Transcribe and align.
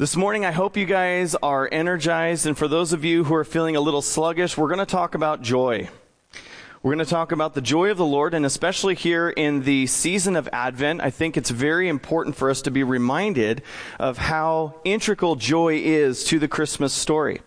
This 0.00 0.16
morning, 0.16 0.46
I 0.46 0.50
hope 0.50 0.78
you 0.78 0.86
guys 0.86 1.34
are 1.34 1.68
energized. 1.70 2.46
And 2.46 2.56
for 2.56 2.66
those 2.66 2.94
of 2.94 3.04
you 3.04 3.24
who 3.24 3.34
are 3.34 3.44
feeling 3.44 3.76
a 3.76 3.82
little 3.82 4.00
sluggish, 4.00 4.56
we're 4.56 4.68
going 4.68 4.78
to 4.78 4.86
talk 4.86 5.14
about 5.14 5.42
joy. 5.42 5.90
We're 6.82 6.94
going 6.94 7.04
to 7.04 7.10
talk 7.10 7.32
about 7.32 7.52
the 7.52 7.60
joy 7.60 7.90
of 7.90 7.98
the 7.98 8.06
Lord, 8.06 8.32
and 8.32 8.46
especially 8.46 8.94
here 8.94 9.28
in 9.28 9.64
the 9.64 9.86
season 9.88 10.36
of 10.36 10.48
Advent, 10.54 11.02
I 11.02 11.10
think 11.10 11.36
it's 11.36 11.50
very 11.50 11.86
important 11.86 12.34
for 12.34 12.48
us 12.48 12.62
to 12.62 12.70
be 12.70 12.82
reminded 12.82 13.60
of 13.98 14.16
how 14.16 14.80
integral 14.84 15.36
joy 15.36 15.74
is 15.74 16.24
to 16.24 16.38
the 16.38 16.48
Christmas 16.48 16.94
story. 16.94 17.42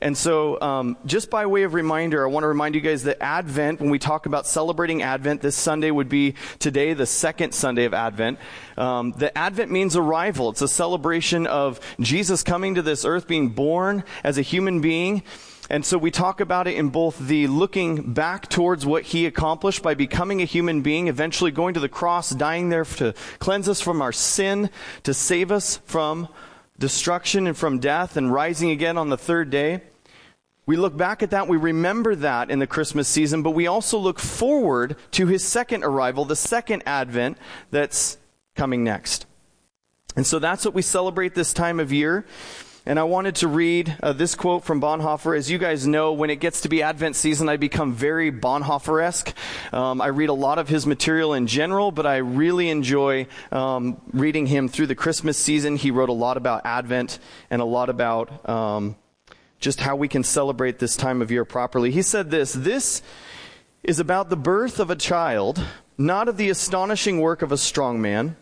And 0.00 0.16
so, 0.16 0.58
um, 0.62 0.96
just 1.04 1.28
by 1.28 1.44
way 1.44 1.62
of 1.64 1.74
reminder, 1.74 2.24
I 2.24 2.30
want 2.30 2.44
to 2.44 2.48
remind 2.48 2.74
you 2.74 2.80
guys 2.80 3.02
that 3.02 3.22
Advent, 3.22 3.80
when 3.80 3.90
we 3.90 3.98
talk 3.98 4.24
about 4.24 4.46
celebrating 4.46 5.02
Advent, 5.02 5.42
this 5.42 5.54
Sunday 5.54 5.90
would 5.90 6.08
be 6.08 6.34
today, 6.58 6.94
the 6.94 7.04
second 7.04 7.52
Sunday 7.52 7.84
of 7.84 7.92
Advent. 7.92 8.38
Um, 8.78 9.12
the 9.12 9.36
Advent 9.36 9.70
means 9.70 9.96
arrival. 9.96 10.48
It's 10.48 10.62
a 10.62 10.68
celebration 10.68 11.46
of 11.46 11.80
Jesus 12.00 12.42
coming 12.42 12.76
to 12.76 12.82
this 12.82 13.04
earth, 13.04 13.28
being 13.28 13.50
born 13.50 14.02
as 14.24 14.38
a 14.38 14.42
human 14.42 14.80
being. 14.80 15.22
And 15.68 15.84
so 15.84 15.98
we 15.98 16.10
talk 16.10 16.40
about 16.40 16.66
it 16.66 16.76
in 16.76 16.88
both 16.88 17.18
the 17.18 17.46
looking 17.46 18.14
back 18.14 18.48
towards 18.48 18.86
what 18.86 19.04
he 19.04 19.26
accomplished 19.26 19.82
by 19.82 19.92
becoming 19.92 20.40
a 20.40 20.46
human 20.46 20.80
being, 20.80 21.08
eventually 21.08 21.50
going 21.50 21.74
to 21.74 21.80
the 21.80 21.90
cross, 21.90 22.30
dying 22.30 22.70
there 22.70 22.86
to 22.86 23.14
cleanse 23.38 23.68
us 23.68 23.82
from 23.82 24.00
our 24.00 24.12
sin, 24.12 24.70
to 25.02 25.12
save 25.12 25.52
us 25.52 25.76
from 25.84 26.26
destruction 26.78 27.46
and 27.46 27.56
from 27.56 27.78
death, 27.78 28.16
and 28.16 28.32
rising 28.32 28.70
again 28.70 28.96
on 28.96 29.10
the 29.10 29.18
third 29.18 29.50
day. 29.50 29.82
We 30.70 30.76
look 30.76 30.96
back 30.96 31.24
at 31.24 31.30
that, 31.30 31.48
we 31.48 31.56
remember 31.56 32.14
that 32.14 32.48
in 32.48 32.60
the 32.60 32.66
Christmas 32.68 33.08
season, 33.08 33.42
but 33.42 33.50
we 33.50 33.66
also 33.66 33.98
look 33.98 34.20
forward 34.20 34.94
to 35.10 35.26
his 35.26 35.42
second 35.42 35.82
arrival, 35.82 36.24
the 36.24 36.36
second 36.36 36.84
advent 36.86 37.38
that's 37.72 38.18
coming 38.54 38.84
next. 38.84 39.26
And 40.14 40.24
so 40.24 40.38
that's 40.38 40.64
what 40.64 40.72
we 40.72 40.82
celebrate 40.82 41.34
this 41.34 41.52
time 41.52 41.80
of 41.80 41.92
year. 41.92 42.24
And 42.86 43.00
I 43.00 43.02
wanted 43.02 43.34
to 43.36 43.48
read 43.48 43.96
uh, 44.00 44.12
this 44.12 44.36
quote 44.36 44.62
from 44.62 44.80
Bonhoeffer. 44.80 45.36
As 45.36 45.50
you 45.50 45.58
guys 45.58 45.88
know, 45.88 46.12
when 46.12 46.30
it 46.30 46.36
gets 46.36 46.60
to 46.60 46.68
be 46.68 46.84
Advent 46.84 47.16
season, 47.16 47.48
I 47.48 47.56
become 47.56 47.92
very 47.92 48.30
Bonhoeffer 48.30 49.02
esque. 49.02 49.34
Um, 49.72 50.00
I 50.00 50.06
read 50.06 50.28
a 50.28 50.34
lot 50.34 50.60
of 50.60 50.68
his 50.68 50.86
material 50.86 51.34
in 51.34 51.48
general, 51.48 51.90
but 51.90 52.06
I 52.06 52.18
really 52.18 52.68
enjoy 52.68 53.26
um, 53.50 54.00
reading 54.12 54.46
him 54.46 54.68
through 54.68 54.86
the 54.86 54.94
Christmas 54.94 55.36
season. 55.36 55.74
He 55.74 55.90
wrote 55.90 56.10
a 56.10 56.12
lot 56.12 56.36
about 56.36 56.64
Advent 56.64 57.18
and 57.50 57.60
a 57.60 57.64
lot 57.64 57.90
about 57.90 58.48
um, 58.48 58.94
just 59.60 59.80
how 59.80 59.94
we 59.94 60.08
can 60.08 60.24
celebrate 60.24 60.78
this 60.78 60.96
time 60.96 61.22
of 61.22 61.30
year 61.30 61.44
properly. 61.44 61.90
He 61.90 62.02
said 62.02 62.30
this 62.30 62.54
This 62.54 63.02
is 63.82 64.00
about 64.00 64.30
the 64.30 64.36
birth 64.36 64.80
of 64.80 64.90
a 64.90 64.96
child, 64.96 65.62
not 65.96 66.28
of 66.28 66.38
the 66.38 66.50
astonishing 66.50 67.20
work 67.20 67.42
of 67.42 67.52
a 67.52 67.58
strong 67.58 68.00
man, 68.00 68.36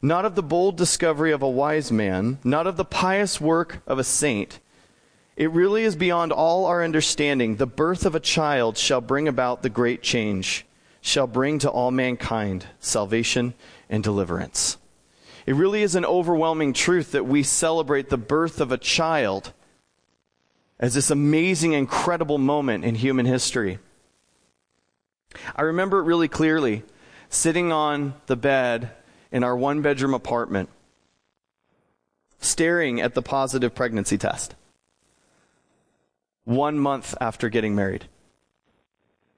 not 0.00 0.24
of 0.24 0.34
the 0.34 0.42
bold 0.42 0.76
discovery 0.76 1.32
of 1.32 1.42
a 1.42 1.48
wise 1.48 1.90
man, 1.90 2.38
not 2.44 2.66
of 2.66 2.76
the 2.76 2.84
pious 2.84 3.40
work 3.40 3.82
of 3.86 3.98
a 3.98 4.04
saint. 4.04 4.60
It 5.36 5.50
really 5.50 5.84
is 5.84 5.96
beyond 5.96 6.32
all 6.32 6.66
our 6.66 6.84
understanding. 6.84 7.56
The 7.56 7.66
birth 7.66 8.04
of 8.04 8.14
a 8.14 8.20
child 8.20 8.76
shall 8.76 9.00
bring 9.00 9.26
about 9.26 9.62
the 9.62 9.70
great 9.70 10.02
change, 10.02 10.66
shall 11.00 11.26
bring 11.26 11.58
to 11.60 11.70
all 11.70 11.90
mankind 11.90 12.66
salvation 12.80 13.54
and 13.88 14.02
deliverance. 14.02 14.78
It 15.46 15.54
really 15.54 15.82
is 15.82 15.94
an 15.94 16.04
overwhelming 16.04 16.74
truth 16.74 17.12
that 17.12 17.26
we 17.26 17.42
celebrate 17.42 18.10
the 18.10 18.18
birth 18.18 18.60
of 18.60 18.70
a 18.70 18.76
child 18.76 19.52
as 20.80 20.94
this 20.94 21.10
amazing, 21.10 21.72
incredible 21.72 22.38
moment 22.38 22.84
in 22.84 22.94
human 22.94 23.26
history. 23.26 23.78
I 25.54 25.62
remember 25.62 25.98
it 25.98 26.04
really 26.04 26.28
clearly 26.28 26.84
sitting 27.28 27.72
on 27.72 28.14
the 28.26 28.36
bed 28.36 28.90
in 29.30 29.44
our 29.44 29.56
one 29.56 29.82
bedroom 29.82 30.14
apartment, 30.14 30.70
staring 32.40 33.00
at 33.00 33.14
the 33.14 33.22
positive 33.22 33.74
pregnancy 33.74 34.16
test. 34.16 34.54
One 36.44 36.78
month 36.78 37.14
after 37.20 37.48
getting 37.48 37.74
married. 37.74 38.06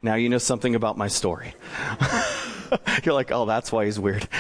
Now 0.02 0.14
you 0.14 0.28
know 0.28 0.38
something 0.38 0.74
about 0.74 0.96
my 0.96 1.08
story. 1.08 1.54
You're 3.02 3.14
like, 3.14 3.32
oh, 3.32 3.46
that's 3.46 3.72
why 3.72 3.86
he's 3.86 3.98
weird. 3.98 4.28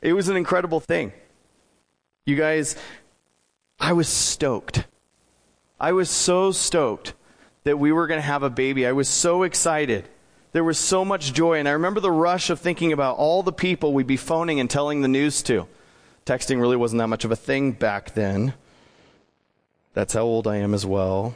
it 0.00 0.12
was 0.12 0.28
an 0.28 0.36
incredible 0.36 0.78
thing. 0.78 1.12
You 2.24 2.36
guys, 2.36 2.76
I 3.80 3.94
was 3.94 4.08
stoked. 4.08 4.84
I 5.80 5.92
was 5.92 6.10
so 6.10 6.52
stoked 6.52 7.14
that 7.64 7.78
we 7.78 7.90
were 7.90 8.06
going 8.06 8.18
to 8.18 8.26
have 8.26 8.42
a 8.42 8.50
baby. 8.50 8.86
I 8.86 8.92
was 8.92 9.08
so 9.08 9.44
excited. 9.44 10.06
There 10.52 10.64
was 10.64 10.78
so 10.78 11.04
much 11.04 11.32
joy. 11.32 11.58
And 11.58 11.66
I 11.66 11.72
remember 11.72 12.00
the 12.00 12.10
rush 12.10 12.50
of 12.50 12.60
thinking 12.60 12.92
about 12.92 13.16
all 13.16 13.42
the 13.42 13.52
people 13.52 13.94
we'd 13.94 14.06
be 14.06 14.18
phoning 14.18 14.60
and 14.60 14.68
telling 14.68 15.00
the 15.00 15.08
news 15.08 15.42
to. 15.44 15.66
Texting 16.26 16.60
really 16.60 16.76
wasn't 16.76 16.98
that 16.98 17.08
much 17.08 17.24
of 17.24 17.32
a 17.32 17.36
thing 17.36 17.72
back 17.72 18.14
then. 18.14 18.52
That's 19.94 20.12
how 20.12 20.22
old 20.22 20.46
I 20.46 20.58
am 20.58 20.74
as 20.74 20.84
well. 20.84 21.34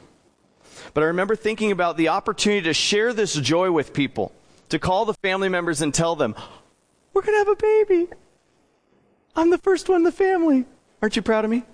But 0.93 1.03
I 1.03 1.07
remember 1.07 1.37
thinking 1.37 1.73
about 1.73 1.97
the 1.97 2.09
opportunity 2.09 2.63
to 2.63 2.75
share 2.75 3.13
this 3.13 3.35
joy 3.35 3.71
with 3.71 3.95
people, 3.95 4.33
to 4.69 4.79
call 4.79 5.07
the 5.07 5.15
family 5.15 5.49
members 5.49 5.81
and 5.81 5.93
tell 5.93 6.17
them, 6.17 6.35
We're 7.13 7.23
going 7.23 7.35
to 7.35 7.39
have 7.39 7.49
a 7.49 7.57
baby. 7.57 8.09
I'm 9.35 9.51
the 9.51 9.59
first 9.59 9.89
one 9.89 9.99
in 9.99 10.03
the 10.05 10.13
family. 10.13 10.67
Aren't 11.01 11.17
you 11.17 11.23
proud 11.23 11.45
of 11.45 11.51
me? 11.51 11.65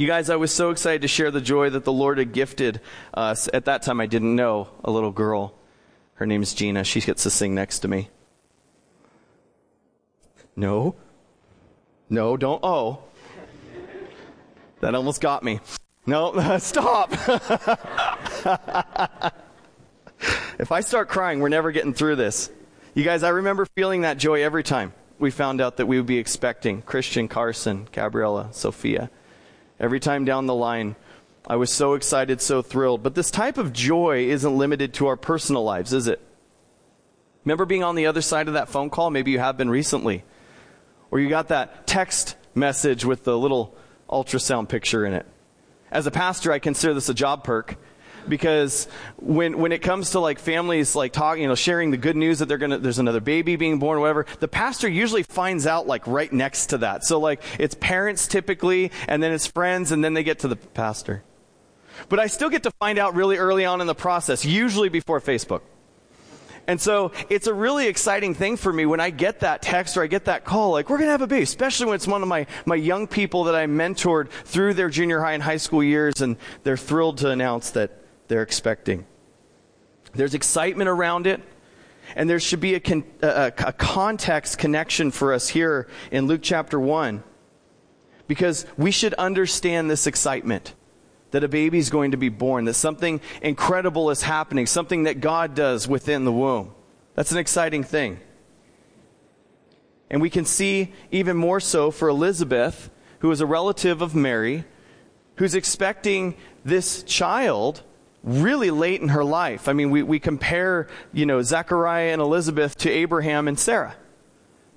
You 0.00 0.06
guys, 0.06 0.30
I 0.30 0.36
was 0.36 0.50
so 0.50 0.70
excited 0.70 1.02
to 1.02 1.08
share 1.08 1.30
the 1.30 1.42
joy 1.42 1.68
that 1.68 1.84
the 1.84 1.92
Lord 1.92 2.16
had 2.16 2.32
gifted 2.32 2.80
us. 3.12 3.50
At 3.52 3.66
that 3.66 3.82
time, 3.82 4.00
I 4.00 4.06
didn't 4.06 4.34
know 4.34 4.68
a 4.82 4.90
little 4.90 5.10
girl. 5.10 5.52
Her 6.14 6.24
name 6.24 6.42
is 6.42 6.54
Gina. 6.54 6.84
She 6.84 7.02
gets 7.02 7.24
to 7.24 7.30
sing 7.30 7.54
next 7.54 7.80
to 7.80 7.88
me. 7.88 8.08
No. 10.56 10.94
No, 12.08 12.38
don't. 12.38 12.60
Oh. 12.62 13.00
That 14.80 14.94
almost 14.94 15.20
got 15.20 15.42
me. 15.42 15.60
No, 16.06 16.32
stop. 16.60 17.12
if 20.58 20.72
I 20.72 20.80
start 20.80 21.10
crying, 21.10 21.40
we're 21.40 21.50
never 21.50 21.72
getting 21.72 21.92
through 21.92 22.16
this. 22.16 22.50
You 22.94 23.04
guys, 23.04 23.22
I 23.22 23.28
remember 23.28 23.66
feeling 23.76 24.00
that 24.00 24.16
joy 24.16 24.44
every 24.44 24.62
time 24.62 24.94
we 25.18 25.30
found 25.30 25.60
out 25.60 25.76
that 25.76 25.84
we 25.84 25.98
would 25.98 26.06
be 26.06 26.16
expecting 26.16 26.80
Christian, 26.80 27.28
Carson, 27.28 27.86
Gabriella, 27.92 28.48
Sophia. 28.52 29.10
Every 29.80 29.98
time 29.98 30.26
down 30.26 30.46
the 30.46 30.54
line, 30.54 30.94
I 31.46 31.56
was 31.56 31.72
so 31.72 31.94
excited, 31.94 32.42
so 32.42 32.60
thrilled. 32.60 33.02
But 33.02 33.14
this 33.14 33.30
type 33.30 33.56
of 33.56 33.72
joy 33.72 34.26
isn't 34.28 34.56
limited 34.58 34.94
to 34.94 35.06
our 35.06 35.16
personal 35.16 35.64
lives, 35.64 35.92
is 35.94 36.06
it? 36.06 36.20
Remember 37.44 37.64
being 37.64 37.82
on 37.82 37.94
the 37.94 38.06
other 38.06 38.20
side 38.20 38.46
of 38.48 38.54
that 38.54 38.68
phone 38.68 38.90
call? 38.90 39.08
Maybe 39.08 39.30
you 39.30 39.38
have 39.38 39.56
been 39.56 39.70
recently. 39.70 40.22
Or 41.10 41.18
you 41.18 41.30
got 41.30 41.48
that 41.48 41.86
text 41.86 42.36
message 42.54 43.04
with 43.04 43.24
the 43.24 43.38
little 43.38 43.74
ultrasound 44.08 44.68
picture 44.68 45.06
in 45.06 45.14
it. 45.14 45.26
As 45.90 46.06
a 46.06 46.10
pastor, 46.10 46.52
I 46.52 46.58
consider 46.58 46.92
this 46.92 47.08
a 47.08 47.14
job 47.14 47.42
perk 47.42 47.76
because 48.28 48.88
when 49.16 49.58
when 49.58 49.72
it 49.72 49.82
comes 49.82 50.10
to 50.10 50.20
like 50.20 50.38
families 50.38 50.94
like 50.94 51.12
talking, 51.12 51.42
you 51.42 51.48
know, 51.48 51.54
sharing 51.54 51.90
the 51.90 51.96
good 51.96 52.16
news 52.16 52.38
that 52.38 52.46
they're 52.46 52.58
gonna 52.58 52.78
there's 52.78 52.98
another 52.98 53.20
baby 53.20 53.56
being 53.56 53.78
born, 53.78 53.98
or 53.98 54.00
whatever, 54.00 54.26
the 54.40 54.48
pastor 54.48 54.88
usually 54.88 55.22
finds 55.22 55.66
out 55.66 55.86
like 55.86 56.06
right 56.06 56.32
next 56.32 56.66
to 56.66 56.78
that. 56.78 57.04
So 57.04 57.18
like 57.18 57.42
it's 57.58 57.74
parents 57.74 58.28
typically, 58.28 58.92
and 59.08 59.22
then 59.22 59.32
it's 59.32 59.46
friends, 59.46 59.92
and 59.92 60.04
then 60.04 60.14
they 60.14 60.22
get 60.22 60.40
to 60.40 60.48
the 60.48 60.56
pastor. 60.56 61.22
But 62.08 62.18
I 62.18 62.28
still 62.28 62.48
get 62.48 62.62
to 62.62 62.70
find 62.80 62.98
out 62.98 63.14
really 63.14 63.36
early 63.36 63.64
on 63.64 63.80
in 63.80 63.86
the 63.86 63.94
process, 63.94 64.44
usually 64.44 64.88
before 64.88 65.20
Facebook. 65.20 65.62
And 66.66 66.80
so 66.80 67.10
it's 67.28 67.46
a 67.46 67.54
really 67.54 67.88
exciting 67.88 68.34
thing 68.34 68.56
for 68.56 68.72
me 68.72 68.86
when 68.86 69.00
I 69.00 69.10
get 69.10 69.40
that 69.40 69.60
text 69.60 69.96
or 69.96 70.04
I 70.04 70.06
get 70.06 70.26
that 70.26 70.44
call, 70.44 70.70
like, 70.70 70.88
we're 70.88 70.98
going 70.98 71.08
to 71.08 71.12
have 71.12 71.22
a 71.22 71.26
baby, 71.26 71.42
especially 71.42 71.86
when 71.86 71.96
it's 71.96 72.06
one 72.06 72.22
of 72.22 72.28
my, 72.28 72.46
my 72.64 72.76
young 72.76 73.08
people 73.08 73.44
that 73.44 73.54
I 73.54 73.66
mentored 73.66 74.30
through 74.30 74.74
their 74.74 74.88
junior 74.88 75.20
high 75.20 75.32
and 75.32 75.42
high 75.42 75.56
school 75.56 75.82
years, 75.82 76.20
and 76.20 76.36
they're 76.62 76.76
thrilled 76.76 77.18
to 77.18 77.30
announce 77.30 77.70
that 77.70 77.90
they're 78.30 78.42
expecting. 78.42 79.04
There's 80.14 80.34
excitement 80.34 80.88
around 80.88 81.26
it, 81.26 81.42
and 82.14 82.30
there 82.30 82.38
should 82.38 82.60
be 82.60 82.76
a, 82.76 82.80
con- 82.80 83.02
a, 83.20 83.52
a 83.58 83.72
context 83.72 84.56
connection 84.56 85.10
for 85.10 85.34
us 85.34 85.48
here 85.48 85.88
in 86.12 86.28
Luke 86.28 86.40
chapter 86.40 86.78
1 86.78 87.24
because 88.28 88.66
we 88.78 88.92
should 88.92 89.14
understand 89.14 89.90
this 89.90 90.06
excitement 90.06 90.74
that 91.32 91.42
a 91.42 91.48
baby 91.48 91.78
is 91.78 91.90
going 91.90 92.12
to 92.12 92.16
be 92.16 92.28
born, 92.28 92.66
that 92.66 92.74
something 92.74 93.20
incredible 93.42 94.10
is 94.10 94.22
happening, 94.22 94.64
something 94.64 95.02
that 95.02 95.20
God 95.20 95.56
does 95.56 95.88
within 95.88 96.24
the 96.24 96.32
womb. 96.32 96.72
That's 97.16 97.32
an 97.32 97.38
exciting 97.38 97.82
thing. 97.82 98.20
And 100.08 100.22
we 100.22 100.30
can 100.30 100.44
see 100.44 100.92
even 101.10 101.36
more 101.36 101.58
so 101.58 101.90
for 101.90 102.08
Elizabeth, 102.08 102.90
who 103.18 103.30
is 103.32 103.40
a 103.40 103.46
relative 103.46 104.00
of 104.02 104.14
Mary, 104.14 104.64
who's 105.34 105.56
expecting 105.56 106.36
this 106.64 107.02
child 107.02 107.82
really 108.22 108.70
late 108.70 109.00
in 109.00 109.08
her 109.08 109.24
life. 109.24 109.68
I 109.68 109.72
mean, 109.72 109.90
we, 109.90 110.02
we 110.02 110.18
compare, 110.18 110.88
you 111.12 111.26
know, 111.26 111.42
Zechariah 111.42 112.12
and 112.12 112.20
Elizabeth 112.20 112.76
to 112.78 112.90
Abraham 112.90 113.48
and 113.48 113.58
Sarah. 113.58 113.96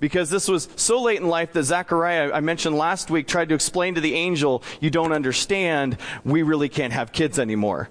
Because 0.00 0.28
this 0.28 0.48
was 0.48 0.68
so 0.76 1.00
late 1.00 1.20
in 1.20 1.28
life 1.28 1.52
that 1.52 1.62
Zechariah, 1.62 2.32
I 2.32 2.40
mentioned 2.40 2.76
last 2.76 3.10
week, 3.10 3.26
tried 3.26 3.48
to 3.50 3.54
explain 3.54 3.94
to 3.94 4.00
the 4.00 4.14
angel, 4.14 4.62
you 4.80 4.90
don't 4.90 5.12
understand, 5.12 5.96
we 6.24 6.42
really 6.42 6.68
can't 6.68 6.92
have 6.92 7.12
kids 7.12 7.38
anymore. 7.38 7.88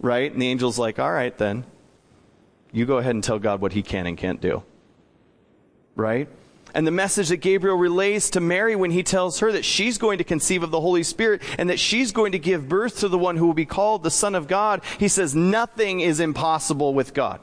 Right? 0.00 0.30
And 0.32 0.40
the 0.40 0.50
angel's 0.50 0.78
like, 0.78 0.98
all 0.98 1.12
right 1.12 1.36
then. 1.36 1.64
You 2.72 2.86
go 2.86 2.98
ahead 2.98 3.14
and 3.14 3.24
tell 3.24 3.38
God 3.38 3.60
what 3.60 3.72
he 3.72 3.82
can 3.82 4.06
and 4.06 4.16
can't 4.16 4.40
do. 4.40 4.62
Right? 5.96 6.28
And 6.74 6.86
the 6.86 6.90
message 6.90 7.28
that 7.28 7.38
Gabriel 7.38 7.76
relays 7.76 8.30
to 8.30 8.40
Mary 8.40 8.76
when 8.76 8.90
he 8.90 9.02
tells 9.02 9.40
her 9.40 9.52
that 9.52 9.64
she's 9.64 9.98
going 9.98 10.18
to 10.18 10.24
conceive 10.24 10.62
of 10.62 10.70
the 10.70 10.80
Holy 10.80 11.02
Spirit 11.02 11.42
and 11.58 11.70
that 11.70 11.78
she's 11.78 12.12
going 12.12 12.32
to 12.32 12.38
give 12.38 12.68
birth 12.68 13.00
to 13.00 13.08
the 13.08 13.18
one 13.18 13.36
who 13.36 13.46
will 13.46 13.54
be 13.54 13.66
called 13.66 14.02
the 14.02 14.10
Son 14.10 14.34
of 14.34 14.48
God, 14.48 14.82
he 14.98 15.08
says 15.08 15.34
nothing 15.34 16.00
is 16.00 16.20
impossible 16.20 16.94
with 16.94 17.14
God. 17.14 17.40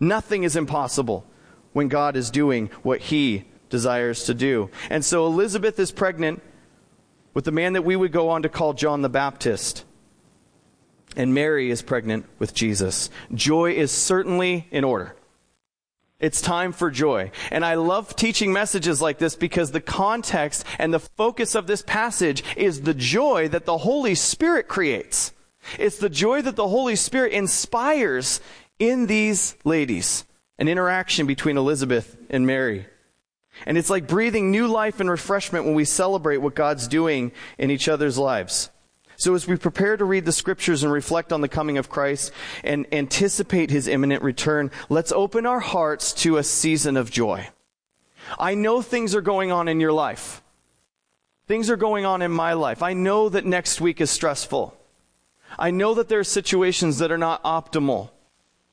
Nothing 0.00 0.42
is 0.42 0.56
impossible 0.56 1.24
when 1.72 1.88
God 1.88 2.16
is 2.16 2.30
doing 2.30 2.70
what 2.82 3.00
he 3.00 3.44
desires 3.70 4.24
to 4.24 4.34
do. 4.34 4.70
And 4.90 5.04
so 5.04 5.26
Elizabeth 5.26 5.78
is 5.78 5.90
pregnant 5.90 6.42
with 7.34 7.44
the 7.44 7.52
man 7.52 7.72
that 7.72 7.82
we 7.82 7.96
would 7.96 8.12
go 8.12 8.28
on 8.28 8.42
to 8.42 8.48
call 8.48 8.74
John 8.74 9.02
the 9.02 9.08
Baptist. 9.08 9.84
And 11.16 11.34
Mary 11.34 11.70
is 11.70 11.82
pregnant 11.82 12.26
with 12.38 12.54
Jesus. 12.54 13.10
Joy 13.34 13.72
is 13.72 13.90
certainly 13.90 14.66
in 14.70 14.84
order. 14.84 15.14
It's 16.22 16.40
time 16.40 16.70
for 16.70 16.88
joy. 16.88 17.32
And 17.50 17.64
I 17.64 17.74
love 17.74 18.14
teaching 18.14 18.52
messages 18.52 19.02
like 19.02 19.18
this 19.18 19.34
because 19.34 19.72
the 19.72 19.80
context 19.80 20.64
and 20.78 20.94
the 20.94 21.00
focus 21.00 21.56
of 21.56 21.66
this 21.66 21.82
passage 21.82 22.44
is 22.56 22.82
the 22.82 22.94
joy 22.94 23.48
that 23.48 23.66
the 23.66 23.78
Holy 23.78 24.14
Spirit 24.14 24.68
creates. 24.68 25.32
It's 25.80 25.98
the 25.98 26.08
joy 26.08 26.40
that 26.42 26.54
the 26.54 26.68
Holy 26.68 26.94
Spirit 26.94 27.32
inspires 27.32 28.40
in 28.78 29.08
these 29.08 29.56
ladies. 29.64 30.24
An 30.58 30.68
interaction 30.68 31.26
between 31.26 31.56
Elizabeth 31.56 32.16
and 32.30 32.46
Mary. 32.46 32.86
And 33.66 33.76
it's 33.76 33.90
like 33.90 34.06
breathing 34.06 34.52
new 34.52 34.68
life 34.68 35.00
and 35.00 35.10
refreshment 35.10 35.64
when 35.64 35.74
we 35.74 35.84
celebrate 35.84 36.38
what 36.38 36.54
God's 36.54 36.86
doing 36.86 37.32
in 37.58 37.70
each 37.70 37.88
other's 37.88 38.16
lives. 38.16 38.70
So 39.22 39.36
as 39.36 39.46
we 39.46 39.54
prepare 39.54 39.96
to 39.96 40.04
read 40.04 40.24
the 40.24 40.32
scriptures 40.32 40.82
and 40.82 40.92
reflect 40.92 41.32
on 41.32 41.42
the 41.42 41.48
coming 41.48 41.78
of 41.78 41.88
Christ 41.88 42.32
and 42.64 42.92
anticipate 42.92 43.70
his 43.70 43.86
imminent 43.86 44.24
return, 44.24 44.72
let's 44.88 45.12
open 45.12 45.46
our 45.46 45.60
hearts 45.60 46.12
to 46.24 46.38
a 46.38 46.42
season 46.42 46.96
of 46.96 47.08
joy. 47.08 47.48
I 48.36 48.56
know 48.56 48.82
things 48.82 49.14
are 49.14 49.20
going 49.20 49.52
on 49.52 49.68
in 49.68 49.78
your 49.78 49.92
life. 49.92 50.42
Things 51.46 51.70
are 51.70 51.76
going 51.76 52.04
on 52.04 52.20
in 52.20 52.32
my 52.32 52.54
life. 52.54 52.82
I 52.82 52.94
know 52.94 53.28
that 53.28 53.46
next 53.46 53.80
week 53.80 54.00
is 54.00 54.10
stressful. 54.10 54.76
I 55.56 55.70
know 55.70 55.94
that 55.94 56.08
there 56.08 56.18
are 56.18 56.24
situations 56.24 56.98
that 56.98 57.12
are 57.12 57.16
not 57.16 57.44
optimal. 57.44 58.10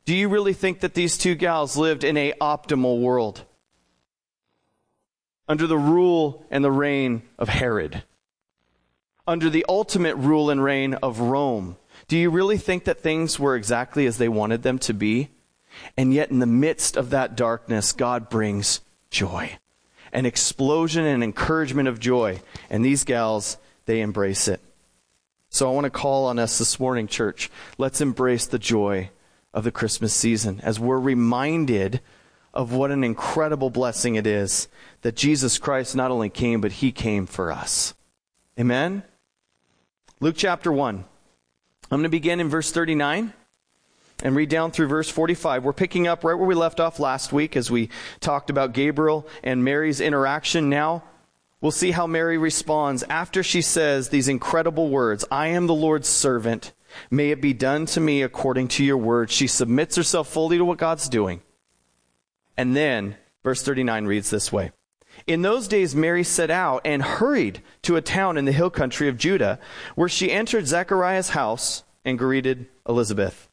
Do 0.06 0.16
you 0.16 0.30
really 0.30 0.54
think 0.54 0.80
that 0.80 0.96
these 0.96 1.20
two 1.20 1.36
gals 1.36 1.78
lived 1.78 2.04
in 2.04 2.18
a 2.18 2.34
optimal 2.42 3.00
world? 3.00 3.46
Under 5.48 5.68
the 5.68 5.78
rule 5.78 6.44
and 6.50 6.64
the 6.64 6.72
reign 6.72 7.22
of 7.38 7.50
Herod 7.50 8.02
under 9.30 9.50
the 9.50 9.66
ultimate 9.70 10.16
rule 10.16 10.50
and 10.50 10.64
reign 10.64 10.96
of 10.96 11.20
Rome. 11.20 11.78
Do 12.08 12.18
you 12.18 12.32
really 12.32 12.58
think 12.58 12.86
that 12.86 13.00
things 13.00 13.40
were 13.40 13.56
exactly 13.56 14.08
as 14.08 14.18
they 14.18 14.28
wanted 14.28 14.64
them 14.64 14.80
to 14.80 14.94
be? 14.94 15.30
And 15.96 16.12
yet, 16.12 16.32
in 16.32 16.40
the 16.40 16.48
midst 16.48 16.98
of 16.98 17.12
that 17.12 17.38
darkness, 17.38 17.94
God 17.94 18.30
brings 18.30 18.82
joy 19.12 19.58
an 20.12 20.26
explosion 20.26 21.06
and 21.06 21.24
encouragement 21.24 21.88
of 21.88 22.00
joy. 22.00 22.42
And 22.70 22.84
these 22.84 23.04
gals, 23.04 23.58
they 23.86 24.02
embrace 24.02 24.48
it. 24.48 24.60
So 25.50 25.70
I 25.70 25.74
want 25.74 25.86
to 25.86 25.92
call 25.92 26.26
on 26.26 26.40
us 26.40 26.58
this 26.58 26.80
morning, 26.80 27.08
church. 27.08 27.52
Let's 27.78 28.02
embrace 28.02 28.48
the 28.48 28.58
joy 28.58 29.12
of 29.54 29.64
the 29.64 29.72
Christmas 29.72 30.14
season 30.14 30.60
as 30.62 30.80
we're 30.80 31.00
reminded 31.00 32.02
of 32.52 32.74
what 32.74 32.90
an 32.90 33.04
incredible 33.04 33.70
blessing 33.70 34.16
it 34.16 34.26
is 34.26 34.68
that 35.02 35.16
Jesus 35.16 35.60
Christ 35.60 35.96
not 35.96 36.10
only 36.10 36.30
came, 36.30 36.62
but 36.62 36.72
he 36.72 36.92
came 36.92 37.28
for 37.28 37.52
us. 37.52 37.94
Amen? 38.60 39.04
Luke 40.22 40.36
chapter 40.38 40.70
1. 40.70 40.98
I'm 40.98 41.06
going 41.90 42.04
to 42.04 42.10
begin 42.10 42.42
in 42.42 42.50
verse 42.50 42.74
39 42.74 43.32
and 44.22 44.36
read 44.36 44.50
down 44.50 44.72
through 44.72 44.88
verse 44.88 45.10
45. 45.10 45.64
We're 45.64 45.72
picking 45.72 46.08
up 46.08 46.26
right 46.26 46.34
where 46.34 46.46
we 46.46 46.56
left 46.56 46.82
off 46.82 47.00
last 47.00 47.32
week 47.32 47.56
as 47.56 47.72
we 47.72 47.88
talked 48.20 48.50
about 48.50 48.74
Gabriel 48.74 49.26
and 49.46 49.64
Mary's 49.64 50.02
interaction. 50.02 50.70
Now, 50.70 51.04
we'll 51.62 51.72
see 51.72 51.92
how 51.92 52.06
Mary 52.06 52.38
responds 52.38 53.04
after 53.04 53.44
she 53.44 53.62
says 53.62 54.10
these 54.10 54.28
incredible 54.28 54.90
words 54.90 55.24
I 55.32 55.48
am 55.48 55.68
the 55.68 55.74
Lord's 55.74 56.10
servant. 56.10 56.74
May 57.10 57.32
it 57.32 57.42
be 57.42 57.54
done 57.54 57.86
to 57.86 58.02
me 58.02 58.22
according 58.22 58.68
to 58.70 58.84
your 58.84 58.98
word. 58.98 59.32
She 59.32 59.48
submits 59.48 59.96
herself 59.96 60.28
fully 60.28 60.58
to 60.58 60.66
what 60.66 60.80
God's 60.80 61.08
doing. 61.08 61.42
And 62.58 62.76
then, 62.76 63.16
verse 63.42 63.64
39 63.64 64.06
reads 64.06 64.30
this 64.30 64.52
way 64.52 64.74
in 65.28 65.42
those 65.42 65.68
days, 65.68 65.96
Mary 65.96 66.24
set 66.24 66.50
out 66.50 66.82
and 66.86 67.02
hurried 67.02 67.62
to 67.84 67.96
a 67.96 68.02
town 68.02 68.38
in 68.38 68.46
the 68.46 68.52
hill 68.52 68.70
country 68.70 69.08
of 69.08 69.18
Judah, 69.18 69.60
where 69.96 70.10
she 70.10 70.32
entered 70.32 70.68
Zechariah's 70.68 71.30
house 71.30 71.84
and 72.06 72.18
greeted 72.18 72.68
Elizabeth. 72.88 73.50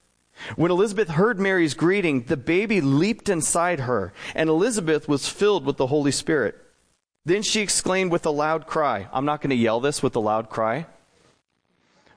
When 0.54 0.70
Elizabeth 0.70 1.08
heard 1.08 1.40
Mary's 1.40 1.74
greeting, 1.74 2.24
the 2.24 2.36
baby 2.36 2.80
leaped 2.80 3.28
inside 3.28 3.80
her, 3.80 4.12
and 4.34 4.48
Elizabeth 4.48 5.08
was 5.08 5.28
filled 5.28 5.64
with 5.64 5.76
the 5.76 5.86
Holy 5.86 6.12
Spirit. 6.12 6.56
Then 7.24 7.42
she 7.42 7.60
exclaimed 7.60 8.12
with 8.12 8.26
a 8.26 8.30
loud 8.30 8.66
cry. 8.66 9.08
I'm 9.12 9.24
not 9.24 9.40
going 9.40 9.50
to 9.50 9.56
yell 9.56 9.80
this 9.80 10.02
with 10.02 10.14
a 10.14 10.20
loud 10.20 10.48
cry. 10.48 10.86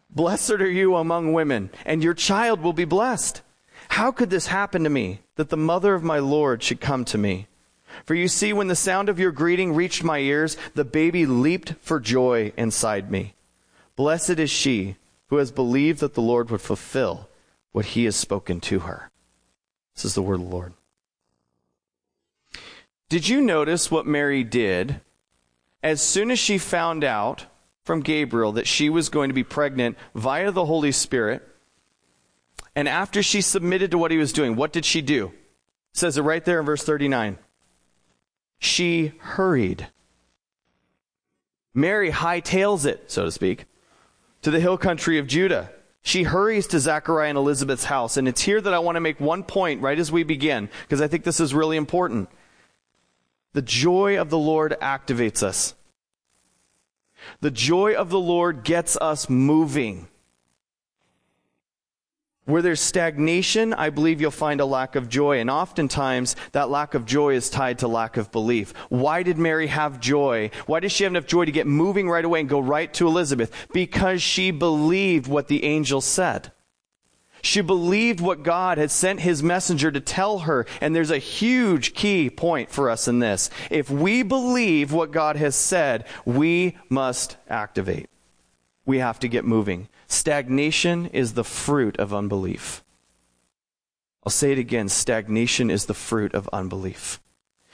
Blessed 0.10 0.51
are 0.51 0.69
you 0.69 0.96
among 0.96 1.34
women, 1.34 1.69
and 1.86 2.04
your 2.04 2.13
child 2.13 2.62
will 2.62 2.74
be 2.74 2.86
blessed. 2.86 3.42
How 3.90 4.12
could 4.12 4.30
this 4.30 4.48
happen 4.48 4.84
to 4.84 4.90
me, 4.90 5.22
that 5.36 5.50
the 5.50 5.57
mother 5.57 5.94
of 5.96 6.04
my 6.04 6.19
Lord 6.19 6.62
should 6.62 6.81
come 6.81 7.06
to 7.06 7.18
me? 7.18 7.48
For 8.06 8.15
you 8.15 8.27
see, 8.27 8.53
when 8.53 8.68
the 8.68 8.75
sound 8.75 9.09
of 9.09 9.19
your 9.19 9.31
greeting 9.31 9.74
reached 9.74 10.03
my 10.03 10.19
ears, 10.19 10.57
the 10.75 10.86
baby 10.86 11.25
leaped 11.25 11.75
for 11.81 12.00
joy 12.00 12.53
inside 12.57 13.12
me. 13.12 13.33
Blessed 13.95 14.39
is 14.39 14.50
she 14.50 14.95
who 15.27 15.38
has 15.38 15.51
believed 15.51 16.00
that 16.00 16.13
the 16.13 16.21
Lord 16.21 16.50
would 16.50 16.62
fulfill 16.62 17.30
what 17.71 17.86
he 17.86 18.06
has 18.06 18.15
spoken 18.15 18.59
to 18.62 18.80
her. 18.80 19.12
This 19.95 20.06
is 20.06 20.15
the 20.15 20.21
word 20.21 20.36
of 20.36 20.50
the 20.50 20.56
Lord. 20.56 20.74
Did 23.09 23.27
you 23.27 23.41
notice 23.41 23.89
what 23.89 24.06
Mary 24.06 24.44
did 24.44 25.01
as 25.81 26.01
soon 26.01 26.31
as 26.31 26.39
she 26.39 26.57
found 26.57 27.03
out 27.03 27.45
from 27.83 28.01
Gabriel 28.01 28.51
that 28.53 28.68
she 28.68 28.89
was 28.89 29.09
going 29.09 29.30
to 29.30 29.33
be 29.33 29.44
pregnant 29.44 29.97
via 30.13 30.51
the 30.51 30.65
Holy 30.65 30.91
Spirit? 30.91 31.47
And 32.75 32.88
after 32.88 33.24
she 33.24 33.41
submitted 33.41 33.91
to 33.91 33.97
what 33.97 34.12
he 34.12 34.18
was 34.18 34.31
doing, 34.31 34.56
what 34.56 34.71
did 34.71 34.86
she 34.86 35.01
do? 35.01 35.27
It 35.27 35.97
says 35.97 36.18
it 36.18 36.21
right 36.21 36.45
there 36.45 36.59
in 36.59 36.65
verse 36.65 36.83
39 36.83 37.38
she 38.60 39.14
hurried. 39.20 39.88
Mary 41.74 42.12
hightails 42.12 42.86
it, 42.86 43.10
so 43.10 43.26
to 43.26 43.32
speak, 43.32 43.66
to 44.42 44.52
the 44.52 44.60
hill 44.60 44.78
country 44.78 45.18
of 45.18 45.28
Judah. 45.28 45.72
She 46.02 46.24
hurries 46.24 46.68
to 46.68 46.80
Zachariah 46.80 47.30
and 47.30 47.38
Elizabeth's 47.38 47.86
house. 47.86 48.18
And 48.18 48.28
it's 48.28 48.42
here 48.42 48.60
that 48.62 48.74
I 48.74 48.80
want 48.80 48.96
to 48.96 49.02
make 49.02 49.20
one 49.20 49.44
point 49.44 49.82
right 49.82 50.00
as 50.00 50.12
we 50.12 50.24
begin, 50.24 50.70
because 50.84 51.02
I 51.02 51.08
think 51.08 51.24
this 51.24 51.40
is 51.40 51.54
really 51.54 51.78
important. 51.78 52.30
The 53.54 53.62
joy 53.62 54.20
of 54.20 54.30
the 54.30 54.38
Lord 54.38 54.76
activates 54.82 55.44
us. 55.44 55.76
The 57.42 57.51
joy 57.51 57.96
of 57.96 58.10
the 58.10 58.20
Lord 58.20 58.63
gets 58.63 58.96
us 58.98 59.30
moving. 59.30 60.08
Where 62.50 62.63
there's 62.63 62.82
stagnation, 62.82 63.75
I 63.75 63.91
believe 63.91 64.20
you'll 64.20 64.32
find 64.32 64.60
a 64.60 64.65
lack 64.65 64.96
of 64.96 65.08
joy. 65.08 65.39
And 65.39 65.51
oftentimes, 65.51 66.36
that 66.51 66.72
lack 66.72 66.96
of 66.96 67.06
joy 67.06 67.36
is 67.36 67.48
tied 67.48 67.77
to 67.79 67.88
lack 67.88 68.18
of 68.18 68.32
belief. 68.32 68.74
Why 68.89 69.22
did 69.22 69.38
Mary 69.38 69.68
have 69.68 70.00
joy? 70.00 70.50
Why 70.65 70.79
did 70.79 70.91
she 70.91 71.03
have 71.03 71.13
enough 71.13 71.27
joy 71.27 71.46
to 71.46 71.51
get 71.51 71.68
moving 71.68 72.10
right 72.10 72.25
away 72.25 72.39
and 72.39 72.50
go 72.50 72.60
right 72.60 72.91
to 72.96 73.06
Elizabeth? 73.06 73.53
Because 73.72 74.24
she 74.24 74.50
believed 74.50 75.27
what 75.27 75.48
the 75.48 75.63
angel 75.63 76.01
said. 76.01 76.51
She 77.44 77.62
believed 77.62 78.20
what 78.20 78.41
God 78.41 78.79
had 78.79 78.89
sent 78.89 79.20
his 79.20 79.44
messenger 79.44 79.91
to 79.91 80.00
tell 80.00 80.39
her. 80.39 80.65
And 80.82 80.96
there's 80.96 81.12
a 81.12 81.20
huge 81.20 81.94
key 81.94 82.32
point 82.32 82.72
for 82.72 82.89
us 82.89 83.08
in 83.08 83.20
this. 83.20 83.51
If 83.70 83.91
we 83.91 84.24
believe 84.24 84.91
what 84.91 85.12
God 85.12 85.36
has 85.36 85.56
said, 85.56 86.08
we 86.25 86.79
must 86.89 87.38
activate. 87.48 88.10
We 88.88 88.98
have 88.98 89.20
to 89.20 89.27
get 89.27 89.46
moving. 89.46 89.88
Stagnation 90.10 91.06
is 91.06 91.34
the 91.34 91.44
fruit 91.44 91.98
of 91.98 92.13
unbelief. 92.13 92.84
I'll 94.25 94.32
say 94.32 94.51
it 94.51 94.58
again 94.58 94.89
stagnation 94.89 95.70
is 95.70 95.86
the 95.86 95.94
fruit 95.94 96.34
of 96.34 96.50
unbelief. 96.51 97.22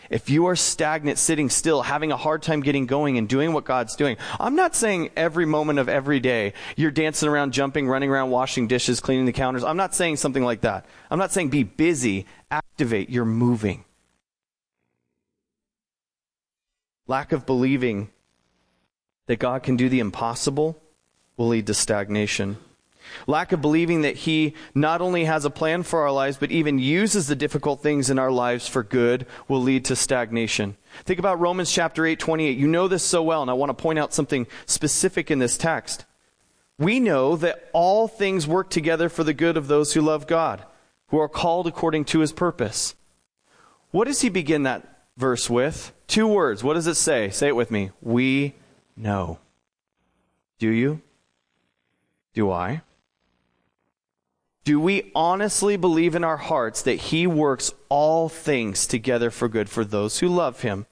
If 0.10 0.30
you 0.30 0.46
are 0.46 0.56
stagnant, 0.56 1.18
sitting 1.18 1.50
still, 1.50 1.82
having 1.82 2.12
a 2.12 2.18
hard 2.18 2.44
time 2.44 2.62
getting 2.62 2.86
going 2.86 3.18
and 3.18 3.28
doing 3.28 3.54
what 3.54 3.66
God's 3.66 3.96
doing, 3.96 4.18
I'm 4.40 4.56
not 4.56 4.76
saying 4.76 5.10
every 5.16 5.46
moment 5.46 5.80
of 5.80 5.90
every 5.90 6.20
day 6.20 6.54
you're 6.76 6.92
dancing 6.92 7.28
around, 7.28 7.54
jumping, 7.54 7.88
running 7.88 8.12
around, 8.12 8.30
washing 8.30 8.68
dishes, 8.68 9.00
cleaning 9.00 9.26
the 9.26 9.32
counters. 9.32 9.64
I'm 9.64 9.78
not 9.78 9.96
saying 9.96 10.18
something 10.18 10.44
like 10.44 10.62
that. 10.62 10.86
I'm 11.10 11.18
not 11.18 11.32
saying 11.32 11.50
be 11.50 11.64
busy, 11.64 12.28
activate, 12.52 13.10
you're 13.10 13.26
moving. 13.26 13.86
Lack 17.08 17.32
of 17.32 17.46
believing 17.46 18.10
that 19.26 19.40
God 19.40 19.64
can 19.64 19.78
do 19.78 19.90
the 19.90 20.00
impossible 20.00 20.80
will 21.38 21.48
lead 21.48 21.68
to 21.68 21.74
stagnation. 21.74 22.58
Lack 23.28 23.52
of 23.52 23.62
believing 23.62 24.02
that 24.02 24.16
He 24.18 24.54
not 24.74 25.02
only 25.02 25.26
has 25.26 25.46
a 25.46 25.50
plan 25.50 25.84
for 25.84 26.02
our 26.02 26.12
lives, 26.12 26.38
but 26.38 26.52
even 26.52 26.80
uses 26.80 27.28
the 27.28 27.36
difficult 27.36 27.82
things 27.82 28.10
in 28.10 28.20
our 28.20 28.32
lives 28.32 28.68
for 28.68 28.84
good 28.84 29.26
will 29.48 29.62
lead 29.62 29.86
to 29.86 29.96
stagnation. 29.96 30.76
Think 31.04 31.20
about 31.20 31.40
Romans 31.40 31.72
chapter 31.72 32.06
8, 32.06 32.20
28. 32.20 32.58
You 32.58 32.68
know 32.68 32.88
this 32.88 33.04
so 33.04 33.24
well, 33.24 33.42
and 33.42 33.50
I 33.50 33.56
want 33.56 33.70
to 33.70 33.82
point 33.82 34.00
out 34.00 34.14
something 34.14 34.48
specific 34.66 35.32
in 35.32 35.40
this 35.40 35.58
text. 35.58 36.06
We 36.78 37.00
know 37.00 37.36
that 37.38 37.70
all 37.74 38.08
things 38.08 38.48
work 38.48 38.70
together 38.70 39.08
for 39.08 39.24
the 39.24 39.34
good 39.34 39.58
of 39.58 39.68
those 39.68 39.94
who 39.94 40.02
love 40.02 40.28
God, 40.28 40.64
who 41.08 41.20
are 41.20 41.30
called 41.30 41.68
according 41.68 42.06
to 42.06 42.20
His 42.20 42.34
purpose. 42.34 42.96
What 43.92 44.08
does 44.08 44.22
He 44.22 44.30
begin 44.30 44.64
that 44.64 45.04
verse 45.16 45.50
with? 45.50 45.94
Two 46.08 46.28
words. 46.28 46.64
What 46.64 46.74
does 46.74 46.88
it 46.88 46.96
say? 46.96 47.30
Say 47.30 47.48
it 47.48 47.56
with 47.56 47.72
me. 47.72 47.92
We 48.02 48.56
know. 48.98 49.40
Do 50.60 50.70
you? 50.70 51.02
Do 52.36 52.52
I? 52.52 52.82
Do 54.66 54.80
we 54.80 55.12
honestly 55.16 55.78
believe 55.78 56.16
in 56.16 56.24
our 56.24 56.38
hearts 56.38 56.82
that 56.82 56.96
He 56.96 57.26
works 57.26 57.72
all 57.88 58.30
things 58.30 58.86
together 58.86 59.32
for 59.32 59.48
good 59.48 59.70
for 59.70 59.86
those 59.86 60.20
who 60.20 60.28
love 60.28 60.62
Him 60.62 60.86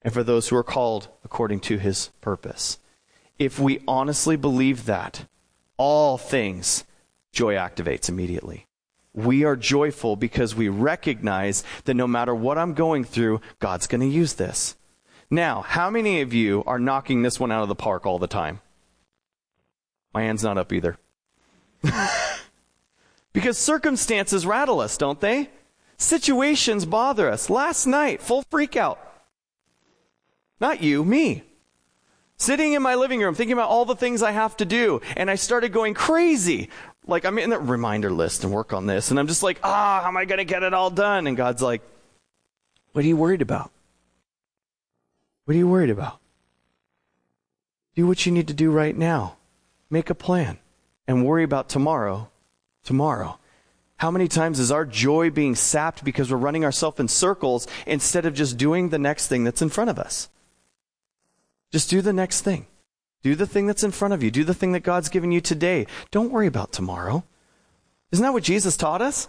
and 0.00 0.14
for 0.14 0.22
those 0.24 0.48
who 0.48 0.56
are 0.56 0.64
called 0.64 1.08
according 1.22 1.60
to 1.60 1.76
His 1.76 2.10
purpose? 2.22 2.78
If 3.38 3.58
we 3.58 3.82
honestly 3.86 4.36
believe 4.36 4.86
that, 4.86 5.26
all 5.76 6.16
things, 6.16 6.84
joy 7.32 7.54
activates 7.54 8.08
immediately. 8.08 8.66
We 9.12 9.44
are 9.44 9.56
joyful 9.56 10.16
because 10.16 10.54
we 10.54 10.70
recognize 10.70 11.62
that 11.84 11.94
no 11.94 12.06
matter 12.06 12.34
what 12.34 12.56
I'm 12.56 12.72
going 12.72 13.04
through, 13.04 13.42
God's 13.58 13.86
going 13.86 14.00
to 14.00 14.06
use 14.06 14.34
this. 14.34 14.76
Now, 15.30 15.60
how 15.60 15.90
many 15.90 16.22
of 16.22 16.32
you 16.32 16.62
are 16.66 16.78
knocking 16.78 17.20
this 17.20 17.38
one 17.38 17.52
out 17.52 17.62
of 17.62 17.68
the 17.68 17.74
park 17.74 18.06
all 18.06 18.18
the 18.18 18.26
time? 18.26 18.60
My 20.16 20.22
hand's 20.22 20.42
not 20.42 20.56
up 20.56 20.72
either. 20.72 20.96
because 23.34 23.58
circumstances 23.58 24.46
rattle 24.46 24.80
us, 24.80 24.96
don't 24.96 25.20
they? 25.20 25.50
Situations 25.98 26.86
bother 26.86 27.28
us. 27.28 27.50
Last 27.50 27.84
night, 27.84 28.22
full 28.22 28.40
freak 28.50 28.76
out. 28.76 28.98
Not 30.58 30.82
you, 30.82 31.04
me. 31.04 31.42
Sitting 32.38 32.72
in 32.72 32.80
my 32.80 32.94
living 32.94 33.20
room 33.20 33.34
thinking 33.34 33.52
about 33.52 33.68
all 33.68 33.84
the 33.84 33.94
things 33.94 34.22
I 34.22 34.30
have 34.30 34.56
to 34.56 34.64
do, 34.64 35.02
and 35.18 35.30
I 35.30 35.34
started 35.34 35.70
going 35.74 35.92
crazy. 35.92 36.70
Like, 37.06 37.26
I'm 37.26 37.38
in 37.38 37.50
the 37.50 37.58
reminder 37.58 38.10
list 38.10 38.42
and 38.42 38.50
work 38.50 38.72
on 38.72 38.86
this, 38.86 39.10
and 39.10 39.20
I'm 39.20 39.26
just 39.26 39.42
like, 39.42 39.60
ah, 39.62 40.00
how 40.02 40.08
am 40.08 40.16
I 40.16 40.24
going 40.24 40.38
to 40.38 40.46
get 40.46 40.62
it 40.62 40.72
all 40.72 40.88
done? 40.88 41.26
And 41.26 41.36
God's 41.36 41.60
like, 41.60 41.82
what 42.92 43.04
are 43.04 43.08
you 43.08 43.18
worried 43.18 43.42
about? 43.42 43.70
What 45.44 45.56
are 45.56 45.58
you 45.58 45.68
worried 45.68 45.90
about? 45.90 46.20
Do 47.94 48.06
what 48.06 48.24
you 48.24 48.32
need 48.32 48.48
to 48.48 48.54
do 48.54 48.70
right 48.70 48.96
now. 48.96 49.36
Make 49.90 50.10
a 50.10 50.14
plan 50.14 50.58
and 51.06 51.24
worry 51.24 51.44
about 51.44 51.68
tomorrow, 51.68 52.30
tomorrow. 52.82 53.38
How 53.98 54.10
many 54.10 54.28
times 54.28 54.58
is 54.58 54.70
our 54.70 54.84
joy 54.84 55.30
being 55.30 55.54
sapped 55.54 56.04
because 56.04 56.30
we're 56.30 56.36
running 56.36 56.64
ourselves 56.64 57.00
in 57.00 57.08
circles 57.08 57.66
instead 57.86 58.26
of 58.26 58.34
just 58.34 58.58
doing 58.58 58.90
the 58.90 58.98
next 58.98 59.28
thing 59.28 59.44
that's 59.44 59.62
in 59.62 59.70
front 59.70 59.90
of 59.90 59.98
us? 59.98 60.28
Just 61.72 61.88
do 61.88 62.02
the 62.02 62.12
next 62.12 62.42
thing. 62.42 62.66
Do 63.22 63.34
the 63.34 63.46
thing 63.46 63.66
that's 63.66 63.82
in 63.82 63.90
front 63.90 64.14
of 64.14 64.22
you. 64.22 64.30
Do 64.30 64.44
the 64.44 64.54
thing 64.54 64.72
that 64.72 64.80
God's 64.80 65.08
given 65.08 65.32
you 65.32 65.40
today. 65.40 65.86
Don't 66.10 66.30
worry 66.30 66.46
about 66.46 66.72
tomorrow. 66.72 67.24
Isn't 68.12 68.22
that 68.22 68.32
what 68.32 68.44
Jesus 68.44 68.76
taught 68.76 69.02
us? 69.02 69.28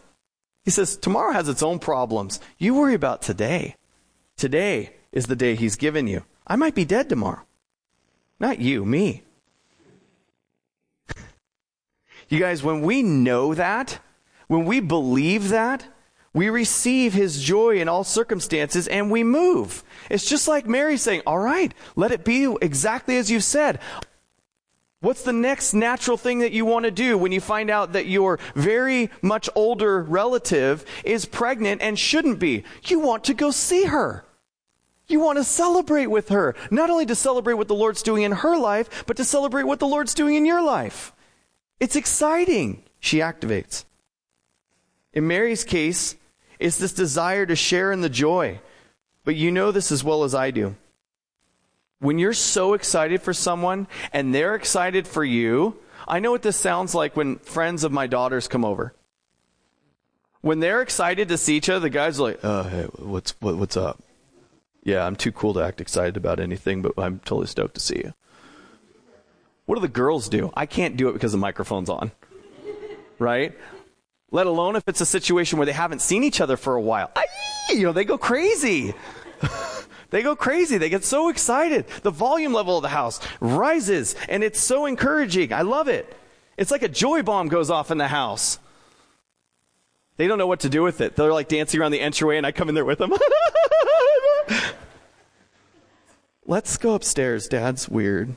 He 0.63 0.71
says, 0.71 0.97
Tomorrow 0.97 1.33
has 1.33 1.49
its 1.49 1.63
own 1.63 1.79
problems. 1.79 2.39
You 2.57 2.75
worry 2.75 2.93
about 2.93 3.21
today. 3.21 3.75
Today 4.35 4.93
is 5.11 5.25
the 5.25 5.35
day 5.35 5.55
He's 5.55 5.77
given 5.77 6.07
you. 6.07 6.25
I 6.45 6.57
might 6.57 6.75
be 6.75 6.85
dead 6.85 7.09
tomorrow. 7.09 7.41
Not 8.39 8.59
you, 8.59 8.85
me. 8.85 9.23
You 12.29 12.39
guys, 12.39 12.63
when 12.63 12.81
we 12.81 13.03
know 13.03 13.53
that, 13.53 13.99
when 14.47 14.65
we 14.65 14.79
believe 14.79 15.49
that, 15.49 15.87
we 16.33 16.49
receive 16.49 17.13
his 17.13 17.41
joy 17.41 17.79
in 17.79 17.89
all 17.89 18.03
circumstances 18.03 18.87
and 18.87 19.09
we 19.09 19.23
move. 19.23 19.83
It's 20.09 20.29
just 20.29 20.47
like 20.47 20.67
Mary 20.67 20.97
saying, 20.97 21.23
All 21.25 21.39
right, 21.39 21.73
let 21.95 22.11
it 22.11 22.23
be 22.23 22.55
exactly 22.61 23.17
as 23.17 23.31
you've 23.31 23.43
said. 23.43 23.79
What's 24.99 25.23
the 25.23 25.33
next 25.33 25.73
natural 25.73 26.17
thing 26.17 26.39
that 26.39 26.51
you 26.51 26.65
want 26.65 26.85
to 26.85 26.91
do 26.91 27.17
when 27.17 27.31
you 27.31 27.39
find 27.39 27.69
out 27.69 27.93
that 27.93 28.07
your 28.07 28.39
very 28.55 29.11
much 29.21 29.47
older 29.53 30.01
relative 30.03 30.85
is 31.03 31.25
pregnant 31.25 31.81
and 31.81 31.97
shouldn't 31.97 32.39
be? 32.39 32.63
You 32.83 32.99
want 32.99 33.23
to 33.25 33.35
go 33.35 33.51
see 33.51 33.85
her. 33.85 34.25
You 35.07 35.19
want 35.19 35.37
to 35.37 35.43
celebrate 35.43 36.07
with 36.07 36.29
her. 36.29 36.55
Not 36.71 36.89
only 36.89 37.05
to 37.05 37.15
celebrate 37.15 37.53
what 37.53 37.67
the 37.67 37.75
Lord's 37.75 38.03
doing 38.03 38.23
in 38.23 38.31
her 38.31 38.57
life, 38.57 39.05
but 39.05 39.17
to 39.17 39.23
celebrate 39.23 39.63
what 39.63 39.79
the 39.79 39.87
Lord's 39.87 40.13
doing 40.13 40.35
in 40.35 40.45
your 40.45 40.63
life. 40.63 41.13
It's 41.79 41.95
exciting. 41.95 42.83
She 42.99 43.19
activates. 43.19 43.85
In 45.13 45.27
Mary's 45.27 45.63
case, 45.63 46.15
it's 46.59 46.77
this 46.77 46.93
desire 46.93 47.45
to 47.45 47.55
share 47.55 47.91
in 47.91 48.01
the 48.01 48.09
joy. 48.09 48.59
But 49.23 49.35
you 49.35 49.51
know 49.51 49.71
this 49.71 49.91
as 49.91 50.03
well 50.03 50.23
as 50.23 50.33
I 50.33 50.51
do. 50.51 50.75
When 51.99 52.19
you're 52.19 52.33
so 52.33 52.73
excited 52.73 53.21
for 53.21 53.33
someone 53.33 53.87
and 54.13 54.33
they're 54.33 54.55
excited 54.55 55.07
for 55.07 55.23
you, 55.23 55.77
I 56.07 56.19
know 56.19 56.31
what 56.31 56.43
this 56.43 56.57
sounds 56.57 56.95
like 56.95 57.17
when 57.17 57.37
friends 57.39 57.83
of 57.83 57.91
my 57.91 58.07
daughters 58.07 58.47
come 58.47 58.63
over. 58.63 58.93
When 60.41 60.59
they're 60.59 60.81
excited 60.81 61.27
to 61.29 61.37
see 61.37 61.57
each 61.57 61.69
other, 61.69 61.81
the 61.81 61.89
guys 61.89 62.19
are 62.19 62.23
like, 62.23 62.39
"Oh, 62.43 62.63
hey, 62.63 62.83
what's 62.95 63.31
what, 63.41 63.57
what's 63.57 63.75
up?" 63.75 64.01
Yeah, 64.83 65.05
I'm 65.05 65.15
too 65.15 65.31
cool 65.31 65.53
to 65.55 65.61
act 65.61 65.81
excited 65.81 66.15
about 66.15 66.39
anything, 66.39 66.81
but 66.81 66.93
I'm 66.97 67.19
totally 67.19 67.47
stoked 67.47 67.73
to 67.73 67.81
see 67.81 67.97
you. 67.97 68.13
What 69.67 69.75
do 69.75 69.81
the 69.81 69.87
girls 69.87 70.27
do? 70.27 70.51
I 70.55 70.65
can't 70.65 70.97
do 70.97 71.09
it 71.09 71.13
because 71.13 71.31
the 71.31 71.37
microphone's 71.37 71.89
on. 71.89 72.11
Right? 73.19 73.55
let 74.31 74.47
alone 74.47 74.75
if 74.75 74.83
it's 74.87 75.01
a 75.01 75.05
situation 75.05 75.57
where 75.57 75.65
they 75.65 75.71
haven't 75.71 76.01
seen 76.01 76.23
each 76.23 76.41
other 76.41 76.57
for 76.57 76.75
a 76.75 76.81
while. 76.81 77.11
you 77.69 77.83
know, 77.83 77.93
they 77.93 78.03
go 78.05 78.17
crazy. 78.17 78.93
they 80.09 80.21
go 80.21 80.35
crazy. 80.35 80.77
They 80.77 80.89
get 80.89 81.05
so 81.05 81.29
excited. 81.29 81.87
The 82.03 82.11
volume 82.11 82.53
level 82.53 82.77
of 82.77 82.81
the 82.81 82.89
house 82.89 83.19
rises, 83.39 84.15
and 84.27 84.43
it's 84.43 84.59
so 84.59 84.85
encouraging. 84.85 85.53
I 85.53 85.61
love 85.61 85.87
it. 85.87 86.13
It's 86.57 86.71
like 86.71 86.83
a 86.83 86.89
joy 86.89 87.21
bomb 87.23 87.47
goes 87.47 87.69
off 87.69 87.91
in 87.91 87.97
the 87.97 88.07
house. 88.07 88.59
They 90.17 90.27
don't 90.27 90.39
know 90.39 90.47
what 90.47 90.61
to 90.61 90.69
do 90.69 90.81
with 90.81 90.99
it. 91.01 91.15
They're 91.15 91.31
like 91.31 91.47
dancing 91.47 91.79
around 91.79 91.91
the 91.91 92.01
entryway, 92.01 92.37
and 92.37 92.45
I 92.45 92.51
come 92.51 92.69
in 92.69 92.75
there 92.75 92.85
with 92.85 92.97
them. 92.97 93.13
Let's 96.45 96.77
go 96.77 96.95
upstairs. 96.95 97.47
Dad's 97.47 97.87
weird. 97.87 98.33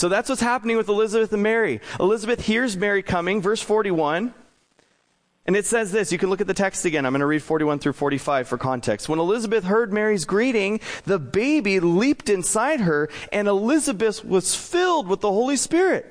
So 0.00 0.08
that's 0.08 0.30
what's 0.30 0.40
happening 0.40 0.78
with 0.78 0.88
Elizabeth 0.88 1.30
and 1.34 1.42
Mary. 1.42 1.82
Elizabeth 2.00 2.40
hears 2.40 2.74
Mary 2.74 3.02
coming, 3.02 3.42
verse 3.42 3.60
41. 3.60 4.32
And 5.44 5.54
it 5.54 5.66
says 5.66 5.92
this. 5.92 6.10
You 6.10 6.16
can 6.16 6.30
look 6.30 6.40
at 6.40 6.46
the 6.46 6.54
text 6.54 6.86
again. 6.86 7.04
I'm 7.04 7.12
going 7.12 7.20
to 7.20 7.26
read 7.26 7.42
41 7.42 7.80
through 7.80 7.92
45 7.92 8.48
for 8.48 8.56
context. 8.56 9.10
When 9.10 9.18
Elizabeth 9.18 9.64
heard 9.64 9.92
Mary's 9.92 10.24
greeting, 10.24 10.80
the 11.04 11.18
baby 11.18 11.80
leaped 11.80 12.30
inside 12.30 12.80
her, 12.80 13.10
and 13.30 13.46
Elizabeth 13.46 14.24
was 14.24 14.54
filled 14.54 15.06
with 15.06 15.20
the 15.20 15.30
Holy 15.30 15.56
Spirit. 15.56 16.06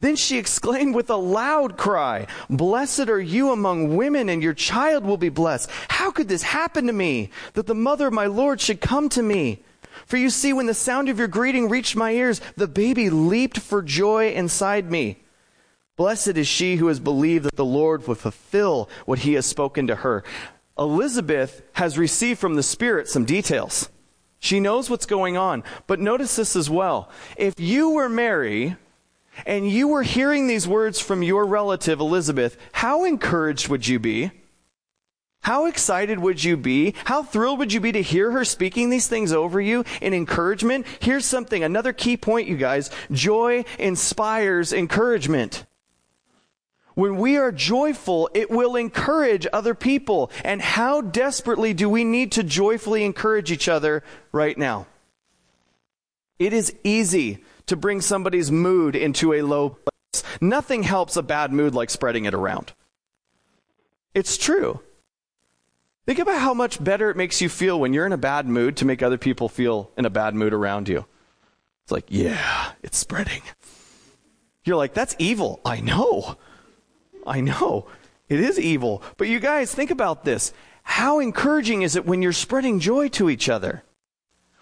Then 0.00 0.16
she 0.16 0.38
exclaimed 0.38 0.94
with 0.94 1.10
a 1.10 1.16
loud 1.16 1.76
cry, 1.76 2.28
Blessed 2.48 3.10
are 3.10 3.20
you 3.20 3.50
among 3.52 3.94
women, 3.94 4.30
and 4.30 4.42
your 4.42 4.54
child 4.54 5.04
will 5.04 5.18
be 5.18 5.28
blessed. 5.28 5.68
How 5.88 6.10
could 6.10 6.28
this 6.28 6.44
happen 6.44 6.86
to 6.86 6.94
me, 6.94 7.28
that 7.52 7.66
the 7.66 7.74
mother 7.74 8.06
of 8.06 8.14
my 8.14 8.24
Lord 8.24 8.62
should 8.62 8.80
come 8.80 9.10
to 9.10 9.22
me? 9.22 9.62
For 10.06 10.16
you 10.16 10.30
see, 10.30 10.52
when 10.52 10.66
the 10.66 10.74
sound 10.74 11.08
of 11.08 11.18
your 11.18 11.28
greeting 11.28 11.68
reached 11.68 11.96
my 11.96 12.12
ears, 12.12 12.40
the 12.56 12.68
baby 12.68 13.10
leaped 13.10 13.58
for 13.58 13.82
joy 13.82 14.32
inside 14.32 14.90
me. 14.90 15.22
Blessed 15.96 16.36
is 16.36 16.48
she 16.48 16.76
who 16.76 16.88
has 16.88 17.00
believed 17.00 17.44
that 17.44 17.56
the 17.56 17.64
Lord 17.64 18.06
will 18.06 18.16
fulfill 18.16 18.88
what 19.06 19.20
he 19.20 19.34
has 19.34 19.46
spoken 19.46 19.86
to 19.86 19.96
her. 19.96 20.24
Elizabeth 20.78 21.62
has 21.74 21.96
received 21.96 22.40
from 22.40 22.54
the 22.54 22.62
Spirit 22.62 23.08
some 23.08 23.24
details. 23.24 23.88
She 24.40 24.60
knows 24.60 24.90
what's 24.90 25.06
going 25.06 25.36
on. 25.36 25.62
But 25.86 26.00
notice 26.00 26.36
this 26.36 26.56
as 26.56 26.68
well. 26.68 27.10
If 27.36 27.58
you 27.58 27.90
were 27.90 28.08
Mary 28.08 28.76
and 29.46 29.70
you 29.70 29.88
were 29.88 30.02
hearing 30.02 30.46
these 30.46 30.68
words 30.68 31.00
from 31.00 31.22
your 31.22 31.46
relative 31.46 32.00
Elizabeth, 32.00 32.58
how 32.72 33.04
encouraged 33.04 33.68
would 33.68 33.86
you 33.86 33.98
be? 33.98 34.32
How 35.44 35.66
excited 35.66 36.18
would 36.20 36.42
you 36.42 36.56
be? 36.56 36.94
How 37.04 37.22
thrilled 37.22 37.58
would 37.58 37.70
you 37.70 37.78
be 37.78 37.92
to 37.92 38.00
hear 38.00 38.30
her 38.30 38.46
speaking 38.46 38.88
these 38.88 39.08
things 39.08 39.30
over 39.30 39.60
you 39.60 39.84
in 40.00 40.14
encouragement? 40.14 40.86
Here's 41.00 41.26
something, 41.26 41.62
another 41.62 41.92
key 41.92 42.16
point, 42.16 42.48
you 42.48 42.56
guys. 42.56 42.88
Joy 43.12 43.66
inspires 43.78 44.72
encouragement. 44.72 45.66
When 46.94 47.18
we 47.18 47.36
are 47.36 47.52
joyful, 47.52 48.30
it 48.32 48.50
will 48.50 48.74
encourage 48.74 49.46
other 49.52 49.74
people. 49.74 50.30
And 50.42 50.62
how 50.62 51.02
desperately 51.02 51.74
do 51.74 51.90
we 51.90 52.04
need 52.04 52.32
to 52.32 52.42
joyfully 52.42 53.04
encourage 53.04 53.52
each 53.52 53.68
other 53.68 54.02
right 54.32 54.56
now? 54.56 54.86
It 56.38 56.54
is 56.54 56.74
easy 56.84 57.44
to 57.66 57.76
bring 57.76 58.00
somebody's 58.00 58.50
mood 58.50 58.96
into 58.96 59.34
a 59.34 59.42
low 59.42 59.68
place. 59.68 60.24
Nothing 60.40 60.84
helps 60.84 61.18
a 61.18 61.22
bad 61.22 61.52
mood 61.52 61.74
like 61.74 61.90
spreading 61.90 62.24
it 62.24 62.32
around. 62.32 62.72
It's 64.14 64.38
true. 64.38 64.80
Think 66.06 66.18
about 66.18 66.40
how 66.40 66.52
much 66.52 66.82
better 66.82 67.10
it 67.10 67.16
makes 67.16 67.40
you 67.40 67.48
feel 67.48 67.80
when 67.80 67.92
you're 67.92 68.06
in 68.06 68.12
a 68.12 68.18
bad 68.18 68.46
mood 68.46 68.76
to 68.78 68.84
make 68.84 69.02
other 69.02 69.18
people 69.18 69.48
feel 69.48 69.90
in 69.96 70.04
a 70.04 70.10
bad 70.10 70.34
mood 70.34 70.52
around 70.52 70.88
you. 70.88 71.06
It's 71.82 71.92
like, 71.92 72.06
yeah, 72.08 72.72
it's 72.82 72.98
spreading. 72.98 73.42
You're 74.64 74.76
like, 74.76 74.94
that's 74.94 75.16
evil. 75.18 75.60
I 75.64 75.80
know. 75.80 76.36
I 77.26 77.40
know. 77.40 77.86
It 78.28 78.40
is 78.40 78.58
evil. 78.58 79.02
But 79.16 79.28
you 79.28 79.40
guys, 79.40 79.74
think 79.74 79.90
about 79.90 80.24
this. 80.24 80.52
How 80.82 81.20
encouraging 81.20 81.82
is 81.82 81.96
it 81.96 82.06
when 82.06 82.22
you're 82.22 82.32
spreading 82.32 82.80
joy 82.80 83.08
to 83.10 83.30
each 83.30 83.48
other? 83.48 83.82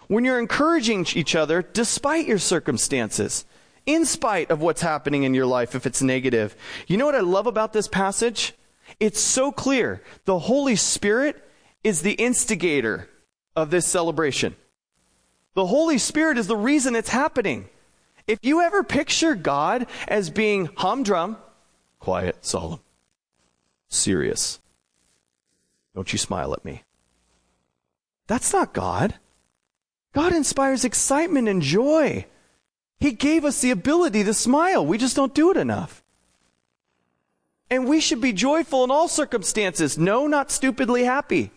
When 0.07 0.25
you're 0.25 0.39
encouraging 0.39 1.07
each 1.13 1.35
other 1.35 1.61
despite 1.61 2.27
your 2.27 2.39
circumstances, 2.39 3.45
in 3.85 4.05
spite 4.05 4.49
of 4.49 4.61
what's 4.61 4.81
happening 4.81 5.23
in 5.23 5.33
your 5.33 5.45
life 5.45 5.75
if 5.75 5.85
it's 5.85 6.01
negative. 6.01 6.55
You 6.87 6.97
know 6.97 7.05
what 7.05 7.15
I 7.15 7.21
love 7.21 7.47
about 7.47 7.73
this 7.73 7.87
passage? 7.87 8.53
It's 8.99 9.19
so 9.19 9.51
clear. 9.51 10.01
The 10.25 10.39
Holy 10.39 10.75
Spirit 10.75 11.43
is 11.83 12.01
the 12.01 12.13
instigator 12.13 13.09
of 13.55 13.69
this 13.69 13.85
celebration. 13.85 14.55
The 15.53 15.65
Holy 15.65 15.97
Spirit 15.97 16.37
is 16.37 16.47
the 16.47 16.57
reason 16.57 16.95
it's 16.95 17.09
happening. 17.09 17.69
If 18.25 18.39
you 18.41 18.61
ever 18.61 18.83
picture 18.83 19.35
God 19.35 19.87
as 20.07 20.29
being 20.29 20.69
humdrum, 20.77 21.37
quiet, 21.99 22.45
solemn, 22.45 22.79
serious, 23.89 24.59
don't 25.93 26.11
you 26.11 26.17
smile 26.17 26.53
at 26.53 26.65
me. 26.65 26.83
That's 28.27 28.53
not 28.53 28.73
God. 28.73 29.15
God 30.13 30.33
inspires 30.33 30.85
excitement 30.85 31.47
and 31.49 31.61
joy. 31.61 32.25
He 32.99 33.11
gave 33.11 33.43
us 33.45 33.61
the 33.61 33.71
ability 33.71 34.23
to 34.23 34.33
smile. 34.33 34.85
We 34.85 34.97
just 34.97 35.15
don't 35.15 35.33
do 35.33 35.51
it 35.51 35.57
enough. 35.57 36.02
And 37.73 37.87
we 37.87 38.01
should 38.01 38.21
be 38.21 38.33
joyful 38.33 38.83
in 38.83 38.91
all 38.91 39.07
circumstances. 39.07 39.97
No, 39.97 40.27
not 40.27 40.51
stupidly 40.51 41.05
happy. 41.05 41.49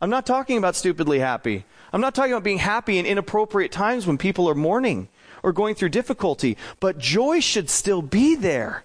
I'm 0.00 0.10
not 0.10 0.26
talking 0.26 0.58
about 0.58 0.74
stupidly 0.74 1.20
happy. 1.20 1.64
I'm 1.92 2.00
not 2.00 2.16
talking 2.16 2.32
about 2.32 2.42
being 2.42 2.58
happy 2.58 2.98
in 2.98 3.06
inappropriate 3.06 3.70
times 3.70 4.04
when 4.04 4.18
people 4.18 4.48
are 4.48 4.56
mourning 4.56 5.08
or 5.44 5.52
going 5.52 5.76
through 5.76 5.90
difficulty. 5.90 6.56
But 6.80 6.98
joy 6.98 7.38
should 7.38 7.70
still 7.70 8.02
be 8.02 8.34
there. 8.34 8.84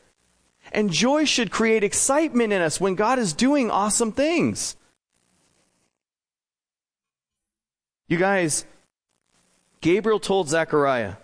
And 0.71 0.91
joy 0.91 1.25
should 1.25 1.49
create 1.49 1.83
excitement 1.83 2.53
in 2.53 2.61
us 2.61 2.79
when 2.79 2.93
God 2.93 3.17
is 3.17 3.33
doing 3.33 3.71
awesome 3.71 4.11
things. 4.11 4.75
You 8.07 8.19
guys, 8.19 8.63
Gabriel 9.81 10.19
told 10.19 10.49
Zechariah 10.49 11.15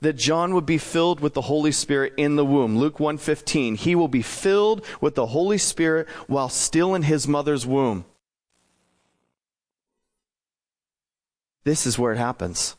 that 0.00 0.14
John 0.14 0.54
would 0.54 0.66
be 0.66 0.78
filled 0.78 1.20
with 1.20 1.34
the 1.34 1.42
Holy 1.42 1.72
Spirit 1.72 2.12
in 2.16 2.36
the 2.36 2.44
womb. 2.44 2.78
Luke 2.78 2.98
1:15. 2.98 3.76
He 3.76 3.94
will 3.94 4.08
be 4.08 4.22
filled 4.22 4.84
with 5.00 5.14
the 5.14 5.26
Holy 5.26 5.58
Spirit 5.58 6.08
while 6.26 6.48
still 6.48 6.94
in 6.94 7.02
his 7.02 7.26
mother's 7.26 7.66
womb. 7.66 8.04
This 11.64 11.86
is 11.86 11.98
where 11.98 12.12
it 12.12 12.18
happens. 12.18 12.76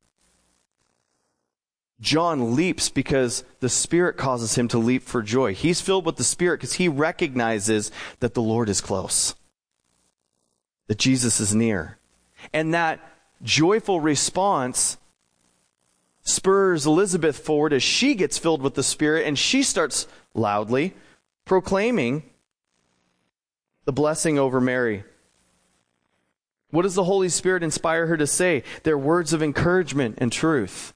John 1.99 2.55
leaps 2.55 2.89
because 2.89 3.43
the 3.59 3.69
Spirit 3.69 4.17
causes 4.17 4.55
him 4.55 4.67
to 4.67 4.77
leap 4.77 5.03
for 5.03 5.23
joy. 5.23 5.55
He's 5.55 5.81
filled 5.81 6.05
with 6.05 6.17
the 6.17 6.23
Spirit 6.23 6.57
because 6.57 6.73
he 6.73 6.87
recognizes 6.87 7.91
that 8.19 8.33
the 8.35 8.41
Lord 8.41 8.69
is 8.69 8.81
close, 8.81 9.33
that 10.85 10.99
Jesus 10.99 11.39
is 11.39 11.55
near. 11.55 11.97
And 12.53 12.73
that 12.73 12.99
joyful 13.41 13.99
response 13.99 14.97
spurs 16.27 16.85
Elizabeth 16.85 17.37
forward 17.37 17.73
as 17.73 17.83
she 17.83 18.15
gets 18.15 18.37
filled 18.37 18.61
with 18.61 18.75
the 18.75 18.83
Spirit 18.83 19.25
and 19.25 19.37
she 19.37 19.63
starts 19.63 20.07
loudly 20.33 20.93
proclaiming 21.45 22.23
the 23.85 23.93
blessing 23.93 24.37
over 24.37 24.59
Mary. 24.59 25.03
What 26.71 26.81
does 26.81 26.95
the 26.95 27.05
Holy 27.05 27.29
Spirit 27.29 27.63
inspire 27.63 28.07
her 28.07 28.17
to 28.17 28.27
say? 28.27 28.63
They're 28.83 28.97
words 28.97 29.31
of 29.31 29.41
encouragement 29.41 30.17
and 30.19 30.31
truth. 30.31 30.93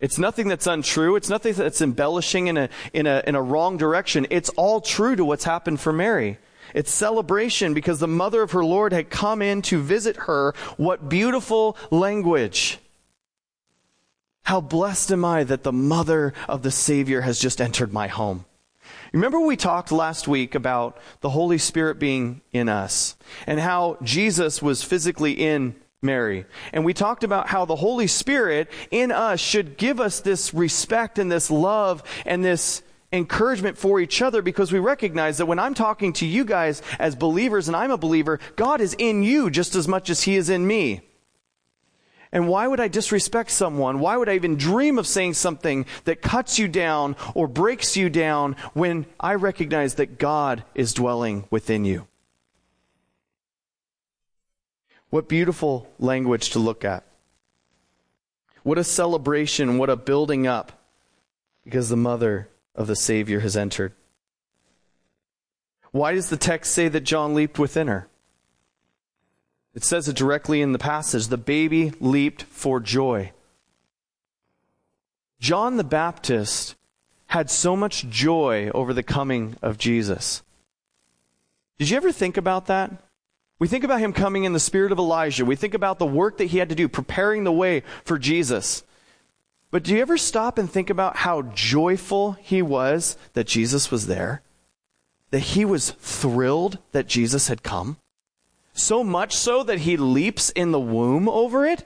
It's 0.00 0.18
nothing 0.18 0.48
that's 0.48 0.66
untrue. 0.66 1.14
It's 1.14 1.28
nothing 1.28 1.52
that's 1.54 1.80
embellishing 1.80 2.48
in 2.48 2.56
a, 2.56 2.68
in 2.92 3.06
a, 3.06 3.22
in 3.24 3.36
a 3.36 3.42
wrong 3.42 3.76
direction. 3.76 4.26
It's 4.30 4.48
all 4.50 4.80
true 4.80 5.14
to 5.14 5.24
what's 5.24 5.44
happened 5.44 5.78
for 5.78 5.92
Mary. 5.92 6.38
It's 6.74 6.90
celebration 6.90 7.72
because 7.72 8.00
the 8.00 8.08
mother 8.08 8.42
of 8.42 8.50
her 8.50 8.64
Lord 8.64 8.92
had 8.92 9.10
come 9.10 9.42
in 9.42 9.62
to 9.62 9.80
visit 9.80 10.16
her. 10.16 10.54
What 10.76 11.08
beautiful 11.08 11.76
language. 11.92 12.78
How 14.44 14.60
blessed 14.60 15.12
am 15.12 15.24
I 15.24 15.44
that 15.44 15.62
the 15.62 15.72
mother 15.72 16.34
of 16.48 16.62
the 16.62 16.70
Savior 16.70 17.20
has 17.20 17.38
just 17.38 17.60
entered 17.60 17.92
my 17.92 18.08
home. 18.08 18.44
Remember 19.12 19.40
we 19.40 19.56
talked 19.56 19.92
last 19.92 20.26
week 20.26 20.54
about 20.54 20.98
the 21.20 21.30
Holy 21.30 21.58
Spirit 21.58 21.98
being 21.98 22.40
in 22.52 22.68
us 22.68 23.16
and 23.46 23.60
how 23.60 23.98
Jesus 24.02 24.62
was 24.62 24.82
physically 24.82 25.32
in 25.32 25.74
Mary. 26.00 26.46
And 26.72 26.84
we 26.84 26.94
talked 26.94 27.22
about 27.22 27.48
how 27.48 27.64
the 27.64 27.76
Holy 27.76 28.06
Spirit 28.06 28.68
in 28.90 29.12
us 29.12 29.38
should 29.38 29.76
give 29.76 30.00
us 30.00 30.20
this 30.20 30.52
respect 30.52 31.18
and 31.18 31.30
this 31.30 31.50
love 31.50 32.02
and 32.26 32.44
this 32.44 32.82
encouragement 33.12 33.76
for 33.78 34.00
each 34.00 34.22
other 34.22 34.42
because 34.42 34.72
we 34.72 34.78
recognize 34.78 35.38
that 35.38 35.46
when 35.46 35.58
I'm 35.58 35.74
talking 35.74 36.12
to 36.14 36.26
you 36.26 36.44
guys 36.44 36.82
as 36.98 37.14
believers 37.14 37.68
and 37.68 37.76
I'm 37.76 37.90
a 37.90 37.98
believer, 37.98 38.40
God 38.56 38.80
is 38.80 38.94
in 38.98 39.22
you 39.22 39.50
just 39.50 39.74
as 39.74 39.86
much 39.86 40.10
as 40.10 40.22
He 40.22 40.36
is 40.36 40.48
in 40.48 40.66
me. 40.66 41.02
And 42.32 42.48
why 42.48 42.66
would 42.66 42.80
I 42.80 42.88
disrespect 42.88 43.50
someone? 43.50 44.00
Why 44.00 44.16
would 44.16 44.28
I 44.28 44.34
even 44.34 44.56
dream 44.56 44.98
of 44.98 45.06
saying 45.06 45.34
something 45.34 45.84
that 46.04 46.22
cuts 46.22 46.58
you 46.58 46.66
down 46.66 47.14
or 47.34 47.46
breaks 47.46 47.94
you 47.94 48.08
down 48.08 48.56
when 48.72 49.04
I 49.20 49.34
recognize 49.34 49.96
that 49.96 50.18
God 50.18 50.64
is 50.74 50.94
dwelling 50.94 51.44
within 51.50 51.84
you? 51.84 52.06
What 55.10 55.28
beautiful 55.28 55.92
language 55.98 56.50
to 56.50 56.58
look 56.58 56.86
at. 56.86 57.04
What 58.62 58.78
a 58.78 58.84
celebration, 58.84 59.76
what 59.76 59.90
a 59.90 59.96
building 59.96 60.46
up, 60.46 60.72
because 61.64 61.90
the 61.90 61.96
mother 61.96 62.48
of 62.74 62.86
the 62.86 62.96
Savior 62.96 63.40
has 63.40 63.56
entered. 63.58 63.92
Why 65.90 66.14
does 66.14 66.30
the 66.30 66.38
text 66.38 66.72
say 66.72 66.88
that 66.88 67.02
John 67.02 67.34
leaped 67.34 67.58
within 67.58 67.88
her? 67.88 68.08
It 69.74 69.84
says 69.84 70.08
it 70.08 70.16
directly 70.16 70.60
in 70.60 70.72
the 70.72 70.78
passage. 70.78 71.28
The 71.28 71.38
baby 71.38 71.92
leaped 72.00 72.42
for 72.42 72.80
joy. 72.80 73.32
John 75.40 75.76
the 75.76 75.84
Baptist 75.84 76.76
had 77.26 77.50
so 77.50 77.74
much 77.74 78.08
joy 78.08 78.70
over 78.74 78.92
the 78.92 79.02
coming 79.02 79.56
of 79.62 79.78
Jesus. 79.78 80.42
Did 81.78 81.90
you 81.90 81.96
ever 81.96 82.12
think 82.12 82.36
about 82.36 82.66
that? 82.66 82.92
We 83.58 83.68
think 83.68 83.84
about 83.84 84.00
him 84.00 84.12
coming 84.12 84.44
in 84.44 84.52
the 84.52 84.60
spirit 84.60 84.92
of 84.92 84.98
Elijah. 84.98 85.44
We 85.44 85.56
think 85.56 85.74
about 85.74 85.98
the 85.98 86.06
work 86.06 86.38
that 86.38 86.46
he 86.46 86.58
had 86.58 86.68
to 86.68 86.74
do, 86.74 86.88
preparing 86.88 87.44
the 87.44 87.52
way 87.52 87.82
for 88.04 88.18
Jesus. 88.18 88.82
But 89.70 89.84
do 89.84 89.94
you 89.94 90.02
ever 90.02 90.18
stop 90.18 90.58
and 90.58 90.70
think 90.70 90.90
about 90.90 91.16
how 91.16 91.42
joyful 91.42 92.32
he 92.32 92.60
was 92.60 93.16
that 93.32 93.46
Jesus 93.46 93.90
was 93.90 94.06
there? 94.06 94.42
That 95.30 95.38
he 95.38 95.64
was 95.64 95.92
thrilled 95.92 96.78
that 96.92 97.06
Jesus 97.06 97.48
had 97.48 97.62
come? 97.62 97.96
So 98.72 99.04
much 99.04 99.36
so 99.36 99.62
that 99.64 99.80
he 99.80 99.96
leaps 99.96 100.50
in 100.50 100.72
the 100.72 100.80
womb 100.80 101.28
over 101.28 101.66
it? 101.66 101.84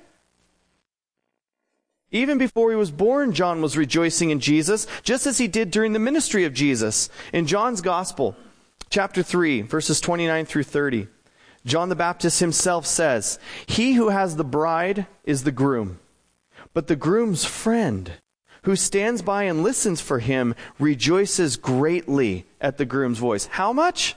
Even 2.12 2.38
before 2.38 2.70
he 2.70 2.76
was 2.76 2.92
born, 2.92 3.32
John 3.32 3.60
was 3.60 3.76
rejoicing 3.76 4.30
in 4.30 4.38
Jesus, 4.38 4.86
just 5.02 5.26
as 5.26 5.38
he 5.38 5.48
did 5.48 5.70
during 5.70 5.92
the 5.92 5.98
ministry 5.98 6.44
of 6.44 6.54
Jesus. 6.54 7.10
In 7.32 7.46
John's 7.46 7.80
Gospel, 7.80 8.36
chapter 8.90 9.22
3, 9.22 9.62
verses 9.62 10.00
29 10.00 10.46
through 10.46 10.62
30, 10.62 11.08
John 11.64 11.88
the 11.88 11.96
Baptist 11.96 12.38
himself 12.38 12.86
says, 12.86 13.40
He 13.66 13.94
who 13.94 14.10
has 14.10 14.36
the 14.36 14.44
bride 14.44 15.06
is 15.24 15.42
the 15.42 15.50
groom, 15.50 15.98
but 16.72 16.86
the 16.86 16.94
groom's 16.94 17.44
friend, 17.44 18.12
who 18.62 18.76
stands 18.76 19.20
by 19.20 19.42
and 19.42 19.64
listens 19.64 20.00
for 20.00 20.20
him, 20.20 20.54
rejoices 20.78 21.56
greatly 21.56 22.46
at 22.60 22.78
the 22.78 22.84
groom's 22.84 23.18
voice. 23.18 23.46
How 23.46 23.72
much? 23.72 24.14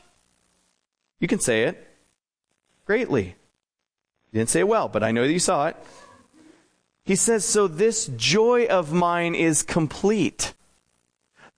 You 1.19 1.27
can 1.27 1.39
say 1.39 1.63
it 1.63 1.88
greatly. 2.89 3.35
He 4.31 4.39
didn't 4.39 4.49
say 4.49 4.63
well, 4.63 4.87
but 4.87 5.03
I 5.03 5.11
know 5.11 5.27
that 5.27 5.31
you 5.31 5.37
saw 5.37 5.67
it. 5.67 5.75
He 7.05 7.15
says, 7.15 7.45
So 7.45 7.67
this 7.67 8.07
joy 8.07 8.65
of 8.65 8.91
mine 8.91 9.35
is 9.35 9.61
complete. 9.61 10.55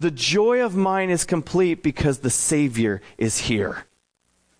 The 0.01 0.11
joy 0.11 0.61
of 0.61 0.75
mine 0.75 1.09
is 1.09 1.23
complete 1.23 1.83
because 1.83 2.19
the 2.19 2.29
Savior 2.29 3.01
is 3.17 3.37
here. 3.37 3.85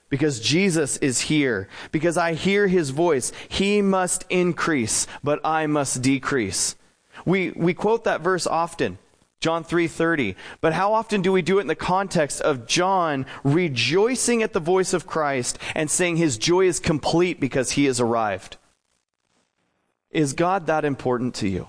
Because 0.07 0.39
Jesus 0.39 0.95
is 0.99 1.19
here. 1.19 1.67
Because 1.91 2.15
I 2.15 2.35
hear 2.35 2.67
his 2.67 2.91
voice. 2.91 3.33
He 3.49 3.81
must 3.81 4.23
increase, 4.29 5.07
but 5.21 5.41
I 5.43 5.67
must 5.67 6.01
decrease. 6.01 6.77
We, 7.25 7.51
we 7.51 7.73
quote 7.73 8.05
that 8.05 8.21
verse 8.21 8.47
often. 8.47 8.97
John 9.41 9.63
3:30. 9.63 10.35
But 10.61 10.73
how 10.73 10.93
often 10.93 11.23
do 11.23 11.31
we 11.31 11.41
do 11.41 11.57
it 11.57 11.61
in 11.61 11.67
the 11.67 11.75
context 11.75 12.41
of 12.41 12.67
John 12.67 13.25
rejoicing 13.43 14.43
at 14.43 14.53
the 14.53 14.59
voice 14.59 14.93
of 14.93 15.07
Christ 15.07 15.57
and 15.75 15.89
saying 15.89 16.17
his 16.17 16.37
joy 16.37 16.67
is 16.67 16.79
complete 16.79 17.39
because 17.39 17.71
he 17.71 17.85
has 17.85 17.99
arrived? 17.99 18.57
Is 20.11 20.33
God 20.33 20.67
that 20.67 20.85
important 20.85 21.33
to 21.35 21.47
you? 21.47 21.67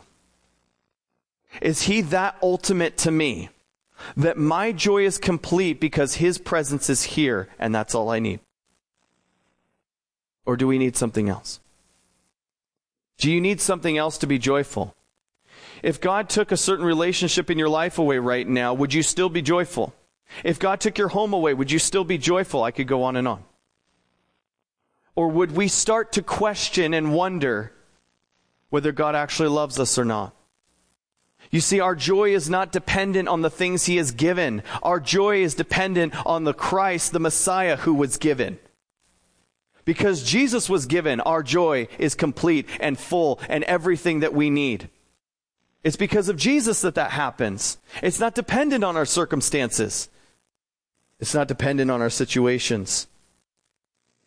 Is 1.62 1.82
he 1.82 2.02
that 2.02 2.36
ultimate 2.42 2.98
to 2.98 3.10
me? 3.10 3.48
That 4.16 4.36
my 4.36 4.72
joy 4.72 5.04
is 5.04 5.16
complete 5.16 5.80
because 5.80 6.16
his 6.16 6.36
presence 6.36 6.90
is 6.90 7.02
here 7.04 7.48
and 7.58 7.74
that's 7.74 7.94
all 7.94 8.10
I 8.10 8.18
need? 8.18 8.40
Or 10.44 10.56
do 10.56 10.66
we 10.66 10.76
need 10.76 10.96
something 10.96 11.28
else? 11.28 11.60
Do 13.16 13.30
you 13.30 13.40
need 13.40 13.60
something 13.60 13.96
else 13.96 14.18
to 14.18 14.26
be 14.26 14.38
joyful? 14.38 14.94
If 15.82 16.00
God 16.00 16.28
took 16.28 16.52
a 16.52 16.56
certain 16.56 16.84
relationship 16.84 17.50
in 17.50 17.58
your 17.58 17.68
life 17.68 17.98
away 17.98 18.18
right 18.18 18.46
now, 18.46 18.72
would 18.74 18.94
you 18.94 19.02
still 19.02 19.28
be 19.28 19.42
joyful? 19.42 19.94
If 20.44 20.58
God 20.58 20.80
took 20.80 20.96
your 20.96 21.08
home 21.08 21.32
away, 21.32 21.54
would 21.54 21.70
you 21.70 21.78
still 21.78 22.04
be 22.04 22.18
joyful? 22.18 22.62
I 22.62 22.70
could 22.70 22.86
go 22.86 23.02
on 23.02 23.16
and 23.16 23.26
on. 23.26 23.44
Or 25.14 25.28
would 25.28 25.52
we 25.52 25.68
start 25.68 26.12
to 26.12 26.22
question 26.22 26.94
and 26.94 27.12
wonder 27.12 27.72
whether 28.70 28.92
God 28.92 29.14
actually 29.14 29.50
loves 29.50 29.78
us 29.78 29.98
or 29.98 30.04
not? 30.04 30.34
You 31.50 31.60
see, 31.60 31.80
our 31.80 31.94
joy 31.94 32.34
is 32.34 32.48
not 32.48 32.72
dependent 32.72 33.28
on 33.28 33.42
the 33.42 33.50
things 33.50 33.84
he 33.84 33.96
has 33.96 34.12
given. 34.12 34.62
Our 34.82 35.00
joy 35.00 35.42
is 35.42 35.54
dependent 35.54 36.14
on 36.24 36.44
the 36.44 36.54
Christ, 36.54 37.12
the 37.12 37.20
Messiah 37.20 37.76
who 37.76 37.92
was 37.92 38.16
given. 38.16 38.58
Because 39.84 40.22
Jesus 40.22 40.70
was 40.70 40.86
given, 40.86 41.20
our 41.20 41.42
joy 41.42 41.88
is 41.98 42.14
complete 42.14 42.68
and 42.80 42.98
full 42.98 43.40
and 43.48 43.64
everything 43.64 44.20
that 44.20 44.32
we 44.32 44.48
need. 44.48 44.88
It's 45.84 45.96
because 45.96 46.28
of 46.28 46.36
Jesus 46.36 46.80
that 46.82 46.94
that 46.94 47.10
happens. 47.10 47.78
It's 48.02 48.20
not 48.20 48.34
dependent 48.34 48.84
on 48.84 48.96
our 48.96 49.04
circumstances. 49.04 50.08
It's 51.18 51.34
not 51.34 51.48
dependent 51.48 51.90
on 51.90 52.00
our 52.00 52.10
situations. 52.10 53.08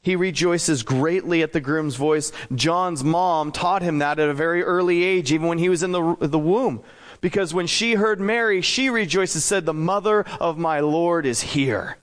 He 0.02 0.16
rejoices 0.16 0.84
greatly 0.84 1.42
at 1.42 1.52
the 1.52 1.60
groom's 1.60 1.96
voice. 1.96 2.32
John's 2.54 3.04
mom 3.04 3.52
taught 3.52 3.82
him 3.82 4.00
that 4.00 4.20
at 4.20 4.30
a 4.30 4.34
very 4.34 4.64
early 4.64 5.04
age, 5.04 5.32
even 5.32 5.48
when 5.48 5.58
he 5.58 5.70
was 5.70 5.82
in 5.82 5.94
the, 5.94 6.16
the 6.20 6.38
womb. 6.38 6.84
Because 7.22 7.54
when 7.54 7.68
she 7.68 7.96
heard 7.96 8.20
Mary, 8.20 8.62
she 8.62 8.90
rejoiced 8.90 9.36
and 9.36 9.42
said, 9.42 9.66
The 9.66 9.74
mother 9.74 10.24
of 10.40 10.58
my 10.58 10.82
Lord 10.82 11.26
is 11.26 11.42
here. 11.42 11.98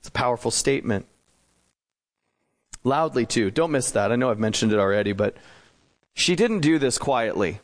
It's 0.00 0.08
a 0.08 0.12
powerful 0.12 0.50
statement. 0.50 1.06
Loudly, 2.82 3.24
too. 3.24 3.50
Don't 3.50 3.70
miss 3.70 3.90
that. 3.92 4.10
I 4.10 4.16
know 4.16 4.30
I've 4.30 4.38
mentioned 4.38 4.72
it 4.72 4.78
already, 4.78 5.12
but 5.12 5.36
she 6.14 6.34
didn't 6.34 6.60
do 6.60 6.78
this 6.78 6.98
quietly. 6.98 7.60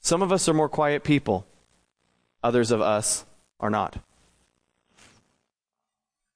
Some 0.00 0.22
of 0.22 0.32
us 0.32 0.48
are 0.48 0.54
more 0.54 0.68
quiet 0.68 1.04
people, 1.04 1.46
others 2.42 2.70
of 2.70 2.80
us 2.80 3.24
are 3.58 3.70
not. 3.70 3.98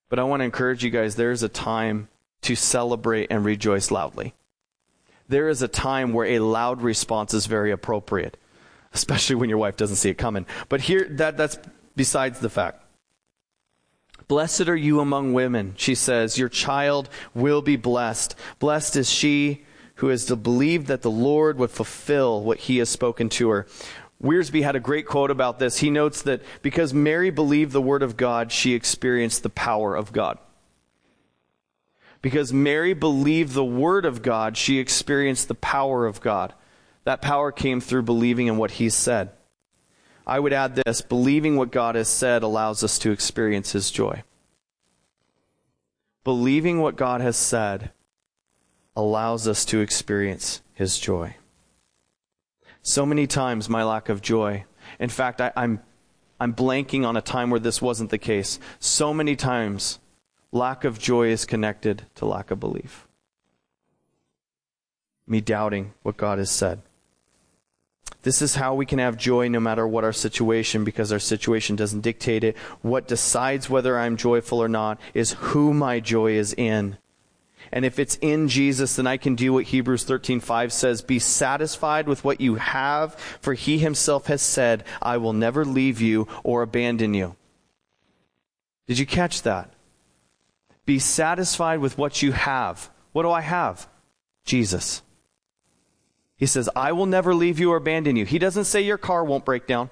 But 0.09 0.19
I 0.19 0.25
want 0.25 0.41
to 0.41 0.45
encourage 0.45 0.85
you 0.85 0.91
guys 0.91 1.17
there 1.17 1.33
is 1.33 1.43
a 1.43 1.49
time 1.49 2.09
to 2.43 2.55
celebrate 2.55 3.29
and 3.31 3.45
rejoice 3.45 3.91
loudly. 3.91 4.35
There 5.29 5.49
is 5.49 5.63
a 5.63 5.69
time 5.69 6.13
where 6.13 6.27
a 6.27 6.39
loud 6.41 6.83
response 6.83 7.33
is 7.33 7.47
very 7.47 7.71
appropriate, 7.71 8.37
especially 8.93 9.37
when 9.37 9.49
your 9.49 9.59
wife 9.59 9.77
doesn't 9.77 9.97
see 9.97 10.11
it 10.11 10.19
coming. 10.19 10.47
But 10.69 10.83
here, 10.83 11.07
that, 11.13 11.39
that's 11.39 11.59
besides 11.97 12.41
the 12.41 12.51
fact. 12.51 12.83
Blessed 14.29 14.69
are 14.69 14.77
you 14.77 15.01
among 15.01 15.33
women, 15.33 15.75
she 15.77 15.95
says. 15.95 16.39
Your 16.39 16.49
child 16.49 17.09
will 17.35 17.63
be 17.63 17.77
blessed. 17.77 18.35
Blessed 18.59 18.97
is 18.97 19.11
she 19.11 19.65
who 19.97 20.09
has 20.09 20.27
believed 20.27 20.87
that 20.89 21.03
the 21.03 21.11
Lord 21.11 21.59
would 21.59 21.71
fulfill 21.71 22.43
what 22.43 22.61
he 22.61 22.79
has 22.79 22.89
spoken 22.89 23.29
to 23.31 23.49
her. 23.51 23.67
Wiersbe 24.23 24.63
had 24.63 24.77
a 24.77 24.81
great 24.81 25.07
quote 25.07 25.31
about 25.31 25.59
this. 25.59 25.79
He 25.79 25.91
notes 25.91 26.23
that 26.23 26.43
because 26.63 26.95
Mary 26.95 27.31
believed 27.31 27.73
the 27.73 27.83
word 27.83 28.03
of 28.03 28.17
God, 28.17 28.51
she 28.51 28.75
experienced 28.75 29.43
the 29.43 29.51
power 29.51 29.95
of 29.95 30.13
God. 30.13 30.39
Because 32.23 32.53
Mary 32.53 32.95
believed 32.95 33.53
the 33.53 33.65
word 33.65 34.07
of 34.07 34.23
God, 34.23 34.57
she 34.57 34.79
experienced 34.79 35.49
the 35.49 35.55
power 35.55 36.07
of 36.07 36.21
God. 36.23 36.55
That 37.05 37.21
power 37.21 37.53
came 37.53 37.83
through 37.83 38.05
believing 38.05 38.47
in 38.47 38.57
what 38.57 38.73
he 38.73 38.89
said. 38.89 39.31
I 40.27 40.41
would 40.41 40.55
add 40.55 40.75
this 40.75 41.03
believing 41.03 41.57
what 41.57 41.71
God 41.71 41.97
has 41.97 42.09
said 42.09 42.43
allows 42.43 42.83
us 42.83 42.99
to 43.01 43.11
experience 43.11 43.73
his 43.73 43.91
joy. 43.91 44.23
Believing 46.25 46.81
what 46.81 46.97
God 46.97 47.21
has 47.21 47.37
said 47.37 47.91
allows 48.97 49.49
us 49.49 49.65
to 49.67 49.81
experience 49.81 50.63
his 50.75 50.99
joy. 50.99 51.37
So 52.83 53.07
many 53.07 53.27
times, 53.27 53.69
my 53.69 53.83
lack 53.83 54.09
of 54.09 54.21
joy. 54.21 54.65
In 54.99 55.09
fact, 55.09 55.41
I, 55.41 55.53
I'm, 55.57 55.81
I'm 56.39 56.55
blanking 56.55 57.07
on 57.07 57.17
a 57.17 57.23
time 57.23 57.51
where 57.51 57.61
this 57.61 57.81
wasn't 57.81 58.11
the 58.11 58.19
case. 58.19 58.61
So 58.79 59.15
many 59.15 59.37
times, 59.37 59.99
lack 60.53 60.85
of 60.85 60.99
joy 60.99 61.29
is 61.29 61.45
connected 61.45 62.05
to 62.17 62.27
lack 62.27 62.51
of 62.51 62.61
belief. 62.61 63.07
Me 65.27 65.41
doubting 65.41 65.95
what 66.03 66.19
God 66.19 66.39
has 66.39 66.51
said. 66.51 66.83
This 68.23 68.43
is 68.43 68.55
how 68.55 68.75
we 68.75 68.87
can 68.87 68.99
have 68.99 69.17
joy 69.17 69.49
no 69.49 69.61
matter 69.61 69.87
what 69.87 70.05
our 70.05 70.13
situation, 70.13 70.85
because 70.85 71.13
our 71.13 71.19
situation 71.19 71.77
doesn't 71.77 72.01
dictate 72.01 72.45
it. 72.45 72.57
What 72.81 73.09
decides 73.09 73.69
whether 73.69 73.99
I'm 73.99 74.17
joyful 74.17 74.63
or 74.63 74.69
not 74.69 75.01
is 75.13 75.33
who 75.33 75.75
my 75.75 76.01
joy 76.01 76.33
is 76.33 76.55
in. 76.55 76.99
And 77.75 77.85
if 77.85 77.99
it's 77.99 78.17
in 78.21 78.49
Jesus, 78.49 78.95
then 78.95 79.09
I 79.09 79.17
can 79.17 79.35
do 79.35 79.53
what 79.53 79.65
Hebrews 79.65 80.05
13:5 80.05 80.73
says, 80.73 81.03
"Be 81.03 81.19
satisfied 81.19 82.07
with 82.07 82.23
what 82.23 82.41
you 82.41 82.55
have, 82.55 83.17
for 83.41 83.55
he 83.55 83.79
himself 83.79 84.29
has 84.29 84.43
said, 84.43 84.85
I 85.03 85.17
will 85.17 85.33
never 85.33 85.65
leave 85.65 86.01
you 86.01 86.29
or 86.45 86.63
abandon 86.63 87.15
you." 87.15 87.35
Did 88.87 89.01
you 89.01 89.07
catch 89.07 89.43
that? 89.43 89.73
Be 90.87 91.01
satisfied 91.01 91.81
with 91.81 91.99
what 91.99 92.23
you 92.23 92.31
have. 92.31 92.91
What 93.11 93.25
do 93.25 93.33
I 93.33 93.41
have? 93.41 93.89
Jesus. 94.45 95.03
He 96.37 96.47
says, 96.47 96.69
I 96.77 96.93
will 96.93 97.07
never 97.07 97.35
leave 97.35 97.59
you 97.59 97.73
or 97.73 97.77
abandon 97.77 98.15
you. 98.15 98.25
He 98.25 98.39
doesn't 98.39 98.67
say 98.67 98.83
your 98.83 98.99
car 98.99 99.25
won't 99.25 99.45
break 99.45 99.67
down. 99.67 99.91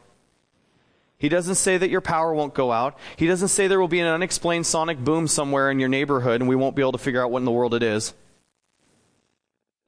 He 1.23 1.29
doesn't 1.29 1.55
say 1.55 1.79
that 1.79 1.89
your 1.89 2.01
power 2.01 2.35
won't 2.35 2.53
go 2.53 2.73
out. 2.73 2.99
He 3.15 3.29
doesn't 3.29 3.47
say 3.47 3.69
there 3.69 3.79
will 3.79 3.87
be 3.87 4.01
an 4.01 4.09
unexplained 4.09 4.67
sonic 4.67 4.99
boom 4.99 5.29
somewhere 5.29 5.71
in 5.71 5.79
your 5.79 5.89
neighborhood 5.89 6.41
and 6.41 6.49
we 6.49 6.57
won't 6.57 6.75
be 6.75 6.83
able 6.83 6.91
to 6.91 6.99
figure 6.99 7.23
out 7.23 7.31
what 7.31 7.39
in 7.39 7.45
the 7.45 7.53
world 7.53 7.75
it 7.75 7.83
is. 7.85 8.13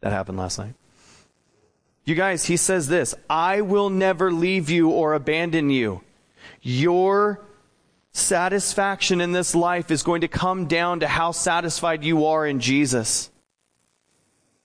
That 0.00 0.12
happened 0.12 0.38
last 0.38 0.60
night. 0.60 0.74
You 2.04 2.14
guys, 2.14 2.44
he 2.44 2.56
says 2.56 2.86
this 2.86 3.16
I 3.28 3.62
will 3.62 3.90
never 3.90 4.30
leave 4.30 4.70
you 4.70 4.90
or 4.90 5.12
abandon 5.12 5.70
you. 5.70 6.02
Your 6.62 7.40
satisfaction 8.12 9.20
in 9.20 9.32
this 9.32 9.56
life 9.56 9.90
is 9.90 10.04
going 10.04 10.20
to 10.20 10.28
come 10.28 10.66
down 10.66 11.00
to 11.00 11.08
how 11.08 11.32
satisfied 11.32 12.04
you 12.04 12.26
are 12.26 12.46
in 12.46 12.60
Jesus. 12.60 13.28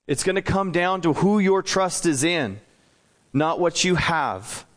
It's 0.05 0.23
going 0.23 0.35
to 0.35 0.43
come 0.43 0.71
down 0.71 1.01
to 1.01 1.13
who 1.13 1.39
your 1.39 1.63
trust 1.63 2.05
is 2.05 2.23
in, 2.23 2.61
not 3.33 3.59
what 3.59 3.83
you 3.83 3.95
have, 3.95 4.67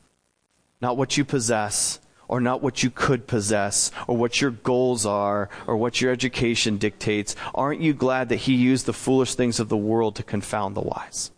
not 0.83 0.99
what 0.99 1.17
you 1.17 1.25
possess, 1.25 2.01
or 2.29 2.41
not 2.41 2.63
what 2.63 2.83
you 2.83 2.91
could 2.91 3.27
possess, 3.27 3.91
or 4.07 4.17
what 4.17 4.41
your 4.41 4.51
goals 4.51 5.07
are, 5.07 5.49
or 5.67 5.77
what 5.77 6.01
your 6.01 6.13
education 6.13 6.77
dictates. 6.77 7.35
Aren't 7.55 7.81
you 7.81 7.95
glad 7.95 8.29
that 8.29 8.37
He 8.37 8.55
used 8.55 8.85
the 8.85 8.93
foolish 8.93 9.35
things 9.35 9.61
of 9.61 9.69
the 9.69 9.77
world 9.77 10.17
to 10.17 10.23
confound 10.23 10.77
the 10.77 10.81
wise? 10.83 11.31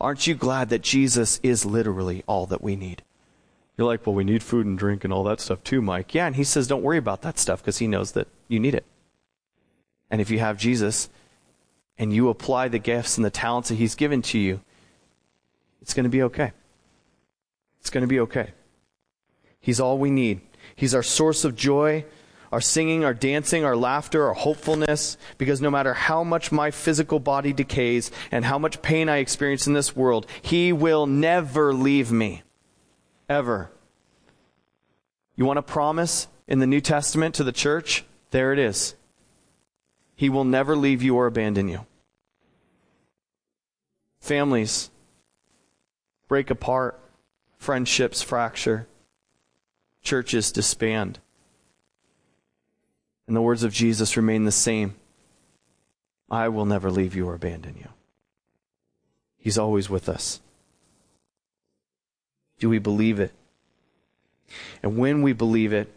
Aren't 0.00 0.26
you 0.26 0.34
glad 0.34 0.68
that 0.68 0.82
Jesus 0.82 1.40
is 1.42 1.66
literally 1.66 2.22
all 2.26 2.46
that 2.46 2.62
we 2.62 2.76
need? 2.76 3.02
You're 3.76 3.86
like, 3.86 4.06
well, 4.06 4.14
we 4.14 4.24
need 4.24 4.42
food 4.42 4.66
and 4.66 4.78
drink 4.78 5.04
and 5.04 5.12
all 5.12 5.24
that 5.24 5.40
stuff 5.40 5.62
too, 5.62 5.82
Mike. 5.82 6.14
Yeah, 6.14 6.26
and 6.26 6.36
he 6.36 6.44
says, 6.44 6.66
don't 6.66 6.82
worry 6.82 6.98
about 6.98 7.22
that 7.22 7.38
stuff 7.38 7.60
because 7.60 7.78
he 7.78 7.86
knows 7.86 8.12
that 8.12 8.28
you 8.46 8.60
need 8.60 8.74
it. 8.74 8.86
And 10.10 10.20
if 10.20 10.30
you 10.30 10.38
have 10.38 10.56
Jesus, 10.56 11.10
and 11.98 12.14
you 12.14 12.28
apply 12.28 12.68
the 12.68 12.78
gifts 12.78 13.18
and 13.18 13.24
the 13.24 13.30
talents 13.30 13.68
that 13.68 13.74
He's 13.74 13.94
given 13.94 14.22
to 14.22 14.38
you, 14.38 14.60
it's 15.82 15.94
going 15.94 16.04
to 16.04 16.10
be 16.10 16.22
okay. 16.22 16.52
It's 17.80 17.90
going 17.90 18.02
to 18.02 18.08
be 18.08 18.20
okay. 18.20 18.52
He's 19.60 19.80
all 19.80 19.98
we 19.98 20.10
need. 20.10 20.40
He's 20.76 20.94
our 20.94 21.02
source 21.02 21.44
of 21.44 21.56
joy, 21.56 22.04
our 22.52 22.60
singing, 22.60 23.04
our 23.04 23.14
dancing, 23.14 23.64
our 23.64 23.76
laughter, 23.76 24.26
our 24.26 24.34
hopefulness, 24.34 25.16
because 25.36 25.60
no 25.60 25.70
matter 25.70 25.94
how 25.94 26.24
much 26.24 26.52
my 26.52 26.70
physical 26.70 27.18
body 27.18 27.52
decays 27.52 28.10
and 28.30 28.44
how 28.44 28.58
much 28.58 28.82
pain 28.82 29.08
I 29.08 29.18
experience 29.18 29.66
in 29.66 29.72
this 29.72 29.96
world, 29.96 30.26
He 30.42 30.72
will 30.72 31.06
never 31.06 31.74
leave 31.74 32.10
me. 32.12 32.42
Ever. 33.28 33.70
You 35.36 35.44
want 35.44 35.58
a 35.58 35.62
promise 35.62 36.28
in 36.46 36.58
the 36.58 36.66
New 36.66 36.80
Testament 36.80 37.34
to 37.36 37.44
the 37.44 37.52
church? 37.52 38.04
There 38.30 38.52
it 38.52 38.58
is. 38.58 38.94
He 40.16 40.28
will 40.28 40.44
never 40.44 40.74
leave 40.74 41.02
you 41.02 41.16
or 41.16 41.26
abandon 41.26 41.68
you. 41.68 41.86
Families 44.20 44.90
break 46.26 46.50
apart, 46.50 47.00
friendships 47.58 48.22
fracture, 48.22 48.86
churches 50.02 50.50
disband. 50.50 51.18
And 53.26 53.36
the 53.36 53.42
words 53.42 53.62
of 53.62 53.72
Jesus 53.72 54.16
remain 54.16 54.44
the 54.44 54.52
same 54.52 54.94
I 56.30 56.48
will 56.48 56.66
never 56.66 56.90
leave 56.90 57.14
you 57.14 57.28
or 57.28 57.34
abandon 57.34 57.76
you. 57.78 57.88
He's 59.38 59.58
always 59.58 59.88
with 59.88 60.08
us. 60.08 60.40
Do 62.58 62.68
we 62.68 62.78
believe 62.78 63.20
it? 63.20 63.32
And 64.82 64.98
when 64.98 65.22
we 65.22 65.32
believe 65.32 65.72
it, 65.72 65.92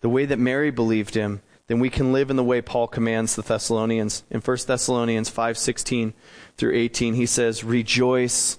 the 0.00 0.08
way 0.08 0.24
that 0.26 0.38
Mary 0.38 0.70
believed 0.70 1.14
him, 1.14 1.40
then 1.68 1.80
we 1.80 1.90
can 1.90 2.12
live 2.12 2.30
in 2.30 2.36
the 2.36 2.44
way 2.44 2.60
Paul 2.60 2.86
commands 2.86 3.34
the 3.34 3.42
Thessalonians. 3.42 4.24
In 4.30 4.40
1 4.40 4.66
Thessalonians 4.66 5.30
5:16 5.30 6.12
through 6.56 6.74
18, 6.74 7.14
he 7.14 7.26
says, 7.26 7.64
"Rejoice 7.64 8.58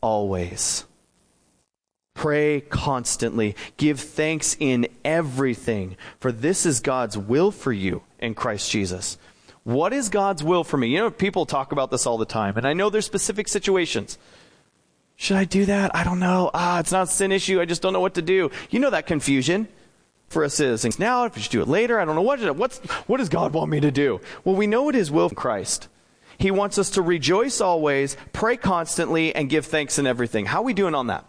always. 0.00 0.84
Pray 2.14 2.60
constantly. 2.62 3.56
Give 3.76 4.00
thanks 4.00 4.56
in 4.58 4.86
everything, 5.04 5.96
for 6.20 6.32
this 6.32 6.64
is 6.64 6.80
God's 6.80 7.18
will 7.18 7.50
for 7.50 7.72
you 7.72 8.02
in 8.18 8.34
Christ 8.34 8.70
Jesus." 8.70 9.18
What 9.64 9.94
is 9.94 10.10
God's 10.10 10.44
will 10.44 10.62
for 10.62 10.76
me? 10.76 10.88
You 10.88 10.98
know, 10.98 11.10
people 11.10 11.46
talk 11.46 11.72
about 11.72 11.90
this 11.90 12.06
all 12.06 12.18
the 12.18 12.26
time, 12.26 12.58
and 12.58 12.66
I 12.66 12.74
know 12.74 12.90
there's 12.90 13.06
specific 13.06 13.48
situations. 13.48 14.18
Should 15.16 15.38
I 15.38 15.44
do 15.44 15.64
that? 15.64 15.94
I 15.96 16.04
don't 16.04 16.20
know. 16.20 16.50
Ah, 16.52 16.80
it's 16.80 16.92
not 16.92 17.04
a 17.04 17.10
sin 17.10 17.32
issue. 17.32 17.60
I 17.60 17.64
just 17.64 17.80
don't 17.80 17.94
know 17.94 18.00
what 18.00 18.14
to 18.14 18.22
do. 18.22 18.50
You 18.68 18.78
know 18.78 18.90
that 18.90 19.06
confusion 19.06 19.68
for 20.28 20.44
us 20.44 20.54
citizens. 20.54 20.98
Now, 20.98 21.24
if 21.24 21.34
we 21.34 21.40
should 21.40 21.52
do 21.52 21.62
it 21.62 21.68
later, 21.68 21.98
I 21.98 22.04
don't 22.04 22.14
know 22.14 22.22
what, 22.22 22.56
what's, 22.56 22.78
what 23.06 23.18
does 23.18 23.30
God 23.30 23.54
want 23.54 23.70
me 23.70 23.80
to 23.80 23.90
do? 23.90 24.20
Well, 24.44 24.56
we 24.56 24.66
know 24.66 24.90
it 24.90 24.96
is 24.96 25.10
will 25.10 25.26
of 25.26 25.34
Christ. 25.34 25.88
He 26.36 26.50
wants 26.50 26.78
us 26.78 26.90
to 26.90 27.02
rejoice 27.02 27.60
always, 27.60 28.18
pray 28.34 28.56
constantly, 28.56 29.34
and 29.34 29.48
give 29.48 29.64
thanks 29.64 29.98
in 29.98 30.06
everything. 30.06 30.46
How 30.46 30.60
are 30.60 30.64
we 30.64 30.74
doing 30.74 30.94
on 30.94 31.06
that? 31.06 31.24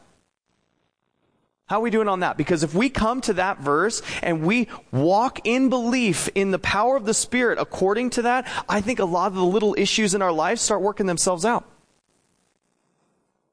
How 1.68 1.78
are 1.80 1.82
we 1.82 1.90
doing 1.90 2.08
on 2.08 2.20
that? 2.20 2.38
Because 2.38 2.62
if 2.62 2.76
we 2.76 2.90
come 2.90 3.22
to 3.22 3.34
that 3.34 3.60
verse 3.60 4.04
and 4.22 4.46
we 4.46 4.68
walk 4.92 5.42
in 5.46 5.70
belief 5.70 6.30
in 6.36 6.52
the 6.52 6.60
power 6.60 6.96
of 6.96 7.06
the 7.06 7.14
Spirit 7.14 7.58
according 7.60 8.12
to 8.12 8.22
that, 8.24 8.48
I 8.70 8.82
think 8.82 9.00
a 9.00 9.06
lot 9.06 9.28
of 9.28 9.34
the 9.34 9.44
little 9.44 9.76
issues 9.78 10.14
in 10.14 10.22
our 10.22 10.32
lives 10.32 10.62
start 10.62 10.82
working 10.82 11.08
themselves 11.08 11.44
out. 11.44 11.68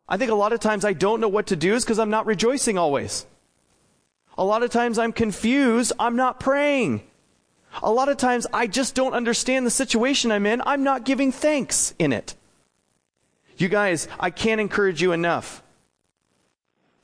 I 0.07 0.19
think 0.19 0.31
a 0.31 0.35
lot 0.35 0.53
of 0.53 0.61
times 0.61 0.85
I 0.85 0.93
don't 0.93 1.21
know 1.21 1.29
what 1.29 1.47
to 1.47 1.57
do 1.57 1.75
is 1.75 1.85
because 1.85 1.99
I'm 1.99 2.11
not 2.11 2.27
rejoicing 2.27 2.77
always. 2.77 3.25
A 4.37 4.45
lot 4.45 4.63
of 4.63 4.71
times 4.71 4.99
I'm 4.99 5.13
confused, 5.13 5.93
I'm 5.99 6.17
not 6.17 6.39
praying. 6.39 7.03
A 7.83 7.91
lot 7.91 8.11
of 8.11 8.19
times 8.19 8.47
I 8.53 8.67
just 8.67 8.95
don't 8.95 9.15
understand 9.15 9.65
the 9.65 9.71
situation 9.71 10.31
I'm 10.31 10.45
in, 10.45 10.61
I'm 10.67 10.83
not 10.83 11.07
giving 11.07 11.33
thanks 11.33 11.95
in 11.99 12.13
it. 12.13 12.35
You 13.57 13.69
guys, 13.69 14.07
I 14.21 14.29
can't 14.29 14.61
encourage 14.61 15.01
you 15.01 15.13
enough. 15.13 15.63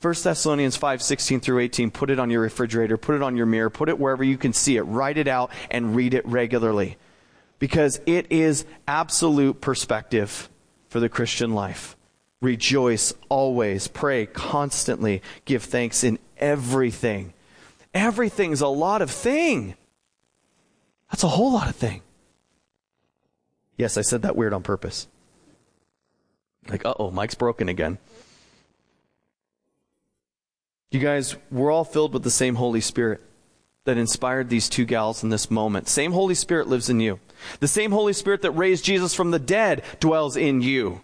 1 0.01 0.13
Thessalonians 0.23 0.77
5, 0.77 1.01
16 1.01 1.41
through 1.41 1.59
18, 1.59 1.91
put 1.91 2.09
it 2.09 2.19
on 2.19 2.29
your 2.29 2.39
refrigerator, 2.41 2.95
put 2.95 3.15
it 3.15 3.21
on 3.21 3.35
your 3.35 3.45
mirror, 3.45 3.69
put 3.69 3.89
it 3.89 3.99
wherever 3.99 4.23
you 4.23 4.37
can 4.37 4.53
see 4.53 4.77
it, 4.77 4.83
write 4.83 5.17
it 5.17 5.27
out, 5.27 5.51
and 5.69 5.93
read 5.93 6.13
it 6.13 6.25
regularly. 6.25 6.95
Because 7.59 7.99
it 8.05 8.31
is 8.31 8.63
absolute 8.87 9.59
perspective 9.59 10.49
for 10.87 11.01
the 11.01 11.09
Christian 11.09 11.53
life. 11.53 11.97
Rejoice 12.39 13.13
always, 13.27 13.89
pray 13.89 14.25
constantly, 14.25 15.21
give 15.43 15.63
thanks 15.63 16.05
in 16.05 16.17
everything. 16.37 17.33
Everything's 17.93 18.61
a 18.61 18.67
lot 18.67 19.01
of 19.01 19.11
thing. 19.11 19.75
That's 21.11 21.23
a 21.23 21.27
whole 21.27 21.51
lot 21.51 21.67
of 21.67 21.75
thing. 21.75 22.01
Yes, 23.75 23.97
I 23.97 24.01
said 24.01 24.21
that 24.21 24.37
weird 24.37 24.53
on 24.53 24.63
purpose. 24.63 25.07
Like, 26.69 26.85
uh 26.85 26.93
oh, 26.97 27.11
Mike's 27.11 27.35
broken 27.35 27.67
again. 27.67 27.97
You 30.91 30.99
guys, 30.99 31.35
we're 31.51 31.71
all 31.71 31.83
filled 31.83 32.13
with 32.13 32.23
the 32.23 32.31
same 32.31 32.55
Holy 32.55 32.81
Spirit 32.81 33.21
that 33.85 33.97
inspired 33.97 34.49
these 34.49 34.67
two 34.67 34.85
gals 34.85 35.23
in 35.23 35.29
this 35.29 35.51
moment. 35.51 35.87
Same 35.87 36.11
Holy 36.11 36.33
Spirit 36.33 36.67
lives 36.67 36.89
in 36.89 36.99
you. 36.99 37.19
The 37.59 37.67
same 37.67 37.91
Holy 37.91 38.13
Spirit 38.13 38.41
that 38.41 38.51
raised 38.51 38.83
Jesus 38.83 39.13
from 39.13 39.31
the 39.31 39.39
dead 39.39 39.83
dwells 39.99 40.35
in 40.35 40.61
you. 40.61 41.01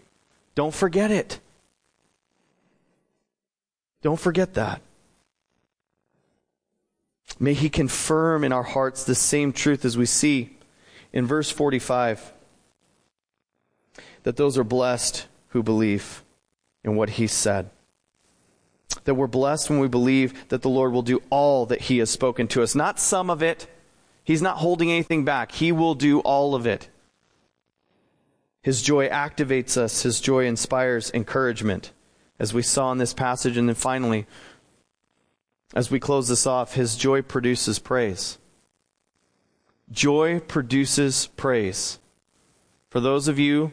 Don't 0.56 0.74
forget 0.74 1.12
it. 1.12 1.40
Don't 4.02 4.20
forget 4.20 4.56
that. 4.56 4.82
May 7.40 7.54
He 7.54 7.70
confirm 7.70 8.44
in 8.44 8.52
our 8.52 8.64
hearts 8.64 9.04
the 9.04 9.16
same 9.16 9.54
truth 9.54 9.86
as 9.86 9.98
we 9.98 10.06
see 10.06 10.58
in 11.14 11.28
verse 11.28 11.52
45 11.52 12.34
that 14.24 14.38
those 14.38 14.58
are 14.58 14.64
blessed 14.64 15.28
who 15.50 15.62
believe 15.62 16.24
in 16.84 16.96
what 16.96 17.12
He 17.12 17.28
said 17.28 17.70
that 19.06 19.16
we're 19.16 19.28
blessed 19.28 19.70
when 19.70 19.80
we 19.80 19.88
believe 19.88 20.48
that 20.50 20.62
the 20.62 20.70
Lord 20.70 20.92
will 20.92 21.02
do 21.02 21.22
all 21.30 21.66
that 21.68 21.82
He 21.82 22.00
has 22.00 22.10
spoken 22.10 22.48
to 22.50 22.64
us. 22.64 22.76
Not 22.76 23.00
some 23.00 23.30
of 23.30 23.44
it. 23.44 23.68
He's 24.24 24.42
not 24.42 24.58
holding 24.58 24.92
anything 24.92 25.24
back. 25.26 25.52
He 25.52 25.72
will 25.72 25.96
do 25.96 26.20
all 26.20 26.56
of 26.56 26.66
it. 26.66 26.90
His 28.62 28.82
joy 28.82 29.08
activates 29.10 29.78
us, 29.78 30.02
His 30.02 30.20
joy 30.20 30.46
inspires 30.46 31.12
encouragement, 31.14 31.92
as 32.40 32.52
we 32.52 32.64
saw 32.64 32.92
in 32.92 32.98
this 32.98 33.14
passage. 33.14 33.58
And 33.58 33.70
then 33.70 33.76
finally, 33.76 34.26
as 35.76 35.92
we 35.92 36.00
close 36.00 36.28
this 36.28 36.48
off, 36.48 36.74
His 36.74 36.96
joy 36.96 37.22
produces 37.22 37.78
praise. 37.78 38.40
Joy 39.92 40.40
produces 40.40 41.28
praise. 41.38 42.00
For 42.90 43.00
those 43.00 43.28
of 43.28 43.38
you 43.38 43.72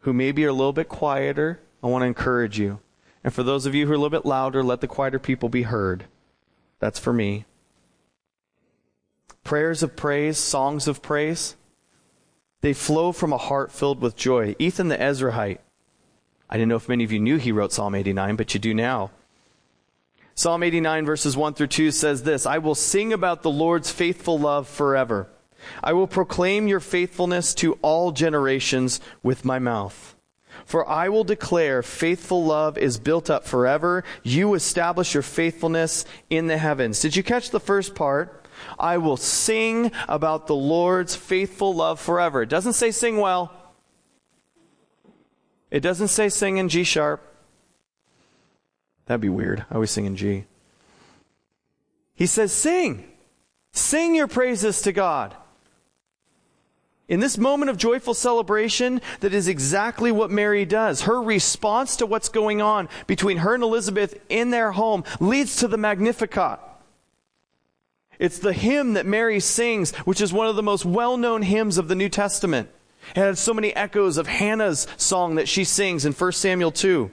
who 0.00 0.12
maybe 0.12 0.44
are 0.44 0.48
a 0.48 0.52
little 0.52 0.72
bit 0.72 0.88
quieter, 0.88 1.60
I 1.84 1.88
want 1.88 2.00
to 2.00 2.06
encourage 2.06 2.58
you. 2.58 2.80
And 3.22 3.32
for 3.32 3.42
those 3.42 3.66
of 3.66 3.74
you 3.74 3.86
who 3.86 3.92
are 3.92 3.94
a 3.94 3.98
little 3.98 4.08
bit 4.08 4.26
louder, 4.26 4.62
let 4.62 4.80
the 4.80 4.88
quieter 4.88 5.18
people 5.18 5.50
be 5.50 5.62
heard. 5.62 6.06
That's 6.78 6.98
for 6.98 7.12
me. 7.12 7.44
Prayers 9.44 9.82
of 9.82 9.94
praise, 9.94 10.38
songs 10.38 10.88
of 10.88 11.02
praise, 11.02 11.56
they 12.62 12.72
flow 12.72 13.12
from 13.12 13.34
a 13.34 13.38
heart 13.38 13.70
filled 13.70 14.00
with 14.00 14.16
joy. 14.16 14.56
Ethan 14.58 14.88
the 14.88 14.96
Ezrahite, 14.96 15.58
I 16.48 16.56
didn't 16.56 16.70
know 16.70 16.76
if 16.76 16.88
many 16.88 17.04
of 17.04 17.12
you 17.12 17.20
knew 17.20 17.36
he 17.36 17.52
wrote 17.52 17.72
Psalm 17.72 17.94
89, 17.94 18.36
but 18.36 18.54
you 18.54 18.60
do 18.60 18.72
now. 18.72 19.10
Psalm 20.34 20.62
89, 20.62 21.04
verses 21.04 21.36
1 21.36 21.52
through 21.52 21.66
2 21.66 21.90
says 21.90 22.22
this 22.22 22.46
I 22.46 22.56
will 22.56 22.74
sing 22.74 23.12
about 23.12 23.42
the 23.42 23.50
Lord's 23.50 23.90
faithful 23.90 24.38
love 24.38 24.66
forever. 24.66 25.28
I 25.82 25.92
will 25.92 26.06
proclaim 26.06 26.66
your 26.66 26.80
faithfulness 26.80 27.52
to 27.56 27.78
all 27.82 28.10
generations 28.12 29.00
with 29.22 29.44
my 29.44 29.58
mouth. 29.58 30.13
For 30.64 30.88
I 30.88 31.08
will 31.08 31.24
declare 31.24 31.82
faithful 31.82 32.44
love 32.44 32.78
is 32.78 32.98
built 32.98 33.28
up 33.30 33.44
forever. 33.44 34.04
You 34.22 34.54
establish 34.54 35.14
your 35.14 35.22
faithfulness 35.22 36.04
in 36.30 36.46
the 36.46 36.58
heavens. 36.58 37.00
Did 37.00 37.16
you 37.16 37.22
catch 37.22 37.50
the 37.50 37.60
first 37.60 37.94
part? 37.94 38.46
I 38.78 38.98
will 38.98 39.16
sing 39.16 39.92
about 40.08 40.46
the 40.46 40.54
Lord's 40.54 41.14
faithful 41.14 41.74
love 41.74 42.00
forever. 42.00 42.42
It 42.42 42.48
doesn't 42.48 42.72
say 42.74 42.90
sing 42.90 43.18
well. 43.18 43.52
It 45.70 45.80
doesn't 45.80 46.08
say 46.08 46.28
sing 46.28 46.56
in 46.56 46.68
G 46.68 46.84
sharp. 46.84 47.20
That'd 49.06 49.20
be 49.20 49.28
weird. 49.28 49.66
I 49.70 49.74
always 49.74 49.90
sing 49.90 50.06
in 50.06 50.16
G. 50.16 50.44
He 52.14 52.26
says 52.26 52.52
sing. 52.52 53.04
Sing 53.72 54.14
your 54.14 54.28
praises 54.28 54.82
to 54.82 54.92
God. 54.92 55.34
In 57.06 57.20
this 57.20 57.36
moment 57.36 57.70
of 57.70 57.76
joyful 57.76 58.14
celebration, 58.14 59.02
that 59.20 59.34
is 59.34 59.46
exactly 59.46 60.10
what 60.10 60.30
Mary 60.30 60.64
does. 60.64 61.02
Her 61.02 61.20
response 61.20 61.96
to 61.96 62.06
what's 62.06 62.30
going 62.30 62.62
on 62.62 62.88
between 63.06 63.38
her 63.38 63.54
and 63.54 63.62
Elizabeth 63.62 64.18
in 64.30 64.50
their 64.50 64.72
home 64.72 65.04
leads 65.20 65.56
to 65.56 65.68
the 65.68 65.76
Magnificat. 65.76 66.60
It's 68.18 68.38
the 68.38 68.54
hymn 68.54 68.94
that 68.94 69.04
Mary 69.04 69.40
sings, 69.40 69.94
which 70.06 70.20
is 70.20 70.32
one 70.32 70.46
of 70.46 70.56
the 70.56 70.62
most 70.62 70.86
well 70.86 71.16
known 71.16 71.42
hymns 71.42 71.76
of 71.76 71.88
the 71.88 71.94
New 71.94 72.08
Testament. 72.08 72.70
It 73.10 73.20
has 73.20 73.38
so 73.38 73.52
many 73.52 73.74
echoes 73.74 74.16
of 74.16 74.26
Hannah's 74.26 74.86
song 74.96 75.34
that 75.34 75.48
she 75.48 75.64
sings 75.64 76.06
in 76.06 76.12
1 76.12 76.32
Samuel 76.32 76.70
2. 76.72 77.10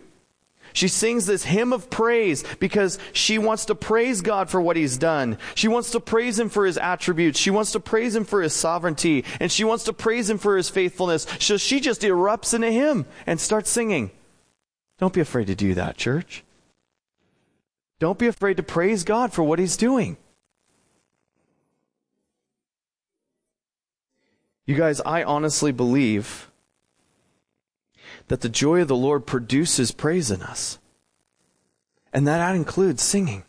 She 0.74 0.88
sings 0.88 1.26
this 1.26 1.44
hymn 1.44 1.74
of 1.74 1.90
praise 1.90 2.44
because 2.60 3.00
she 3.14 3.38
wants 3.38 3.66
to 3.66 3.76
praise 3.76 4.22
God 4.22 4.50
for 4.50 4.62
what 4.62 4.78
He's 4.78 4.98
done. 4.98 5.38
She 5.56 5.68
wants 5.68 5.92
to 5.92 6.00
praise 6.00 6.40
Him 6.40 6.50
for 6.50 6.66
His 6.66 6.78
attributes. 6.78 7.40
She 7.40 7.50
wants 7.50 7.72
to 7.74 7.80
praise 7.80 8.16
Him 8.16 8.26
for 8.26 8.42
His 8.42 8.54
sovereignty. 8.54 9.26
And 9.40 9.52
she 9.52 9.64
wants 9.64 9.86
to 9.86 9.94
praise 9.94 10.30
Him 10.30 10.38
for 10.38 10.58
His 10.58 10.70
faithfulness. 10.70 11.26
So 11.40 11.58
she 11.58 11.80
just 11.80 12.02
erupts 12.02 12.54
into 12.54 12.72
hymn 12.72 13.06
and 13.26 13.40
starts 13.40 13.70
singing. 13.70 14.12
Don't 15.00 15.14
be 15.14 15.22
afraid 15.22 15.48
to 15.48 15.56
do 15.56 15.74
that, 15.74 15.98
church. 15.98 16.44
Don't 18.00 18.20
be 18.20 18.28
afraid 18.28 18.58
to 18.58 18.64
praise 18.64 19.04
God 19.04 19.34
for 19.34 19.44
what 19.44 19.60
He's 19.60 19.78
doing. 19.78 20.18
You 24.66 24.76
guys, 24.76 25.02
I 25.02 25.24
honestly 25.24 25.72
believe 25.72 26.51
that 28.32 28.40
the 28.40 28.48
joy 28.48 28.82
of 28.82 28.88
the 28.88 28.96
Lord 28.96 29.26
produces 29.26 29.92
praise 29.92 30.32
in 30.32 30.42
us. 30.42 30.80
And 32.14 32.26
that 32.30 32.56
includes 32.56 33.04
singing. 33.04 33.44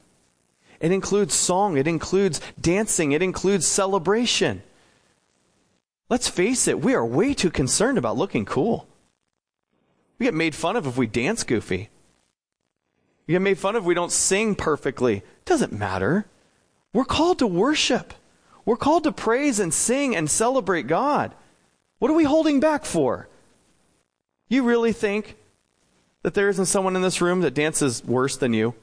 It 0.80 0.90
includes 0.90 1.34
song. 1.34 1.76
It 1.76 1.86
includes 1.86 2.40
dancing. 2.60 3.12
It 3.12 3.22
includes 3.22 3.64
celebration. 3.64 4.60
Let's 6.08 6.26
face 6.26 6.66
it, 6.66 6.80
we 6.80 6.94
are 6.94 7.06
way 7.06 7.32
too 7.32 7.52
concerned 7.52 7.96
about 7.96 8.16
looking 8.16 8.44
cool. 8.44 8.88
We 10.18 10.26
get 10.26 10.34
made 10.34 10.52
fun 10.52 10.74
of 10.74 10.84
if 10.88 10.96
we 10.96 11.06
dance 11.06 11.44
goofy. 11.44 11.88
We 13.28 13.34
get 13.34 13.40
made 13.40 13.58
fun 13.58 13.76
of 13.76 13.84
if 13.84 13.86
we 13.86 13.94
don't 13.94 14.10
sing 14.10 14.56
perfectly. 14.56 15.18
It 15.18 15.44
doesn't 15.44 15.72
matter. 15.72 16.26
We're 16.92 17.04
called 17.04 17.38
to 17.38 17.46
worship. 17.46 18.14
We're 18.64 18.76
called 18.76 19.04
to 19.04 19.12
praise 19.12 19.60
and 19.60 19.72
sing 19.72 20.16
and 20.16 20.28
celebrate 20.28 20.88
God. 20.88 21.36
What 22.00 22.10
are 22.10 22.14
we 22.14 22.24
holding 22.24 22.58
back 22.58 22.84
for? 22.84 23.28
You 24.52 24.64
really 24.64 24.92
think 24.92 25.36
that 26.20 26.34
there 26.34 26.50
isn't 26.50 26.66
someone 26.66 26.94
in 26.94 27.00
this 27.00 27.22
room 27.22 27.40
that 27.40 27.54
dances 27.54 28.04
worse 28.04 28.36
than 28.36 28.52
you? 28.52 28.74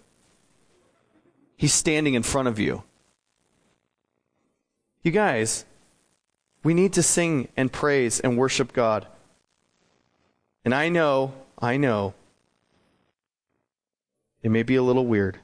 He's 1.58 1.76
standing 1.76 2.16
in 2.16 2.24
front 2.24 2.48
of 2.48 2.58
you. 2.58 2.82
You 5.04 5.12
guys, 5.12 5.66
we 6.64 6.74
need 6.74 6.94
to 6.94 7.04
sing 7.04 7.50
and 7.56 7.72
praise 7.72 8.20
and 8.20 8.36
worship 8.36 8.74
God. 8.74 9.06
And 10.66 10.74
I 10.74 10.90
know, 10.90 11.36
I 11.60 11.78
know, 11.78 12.16
it 14.42 14.50
may 14.50 14.64
be 14.64 14.76
a 14.76 14.82
little 14.82 15.06
weird. 15.06 15.38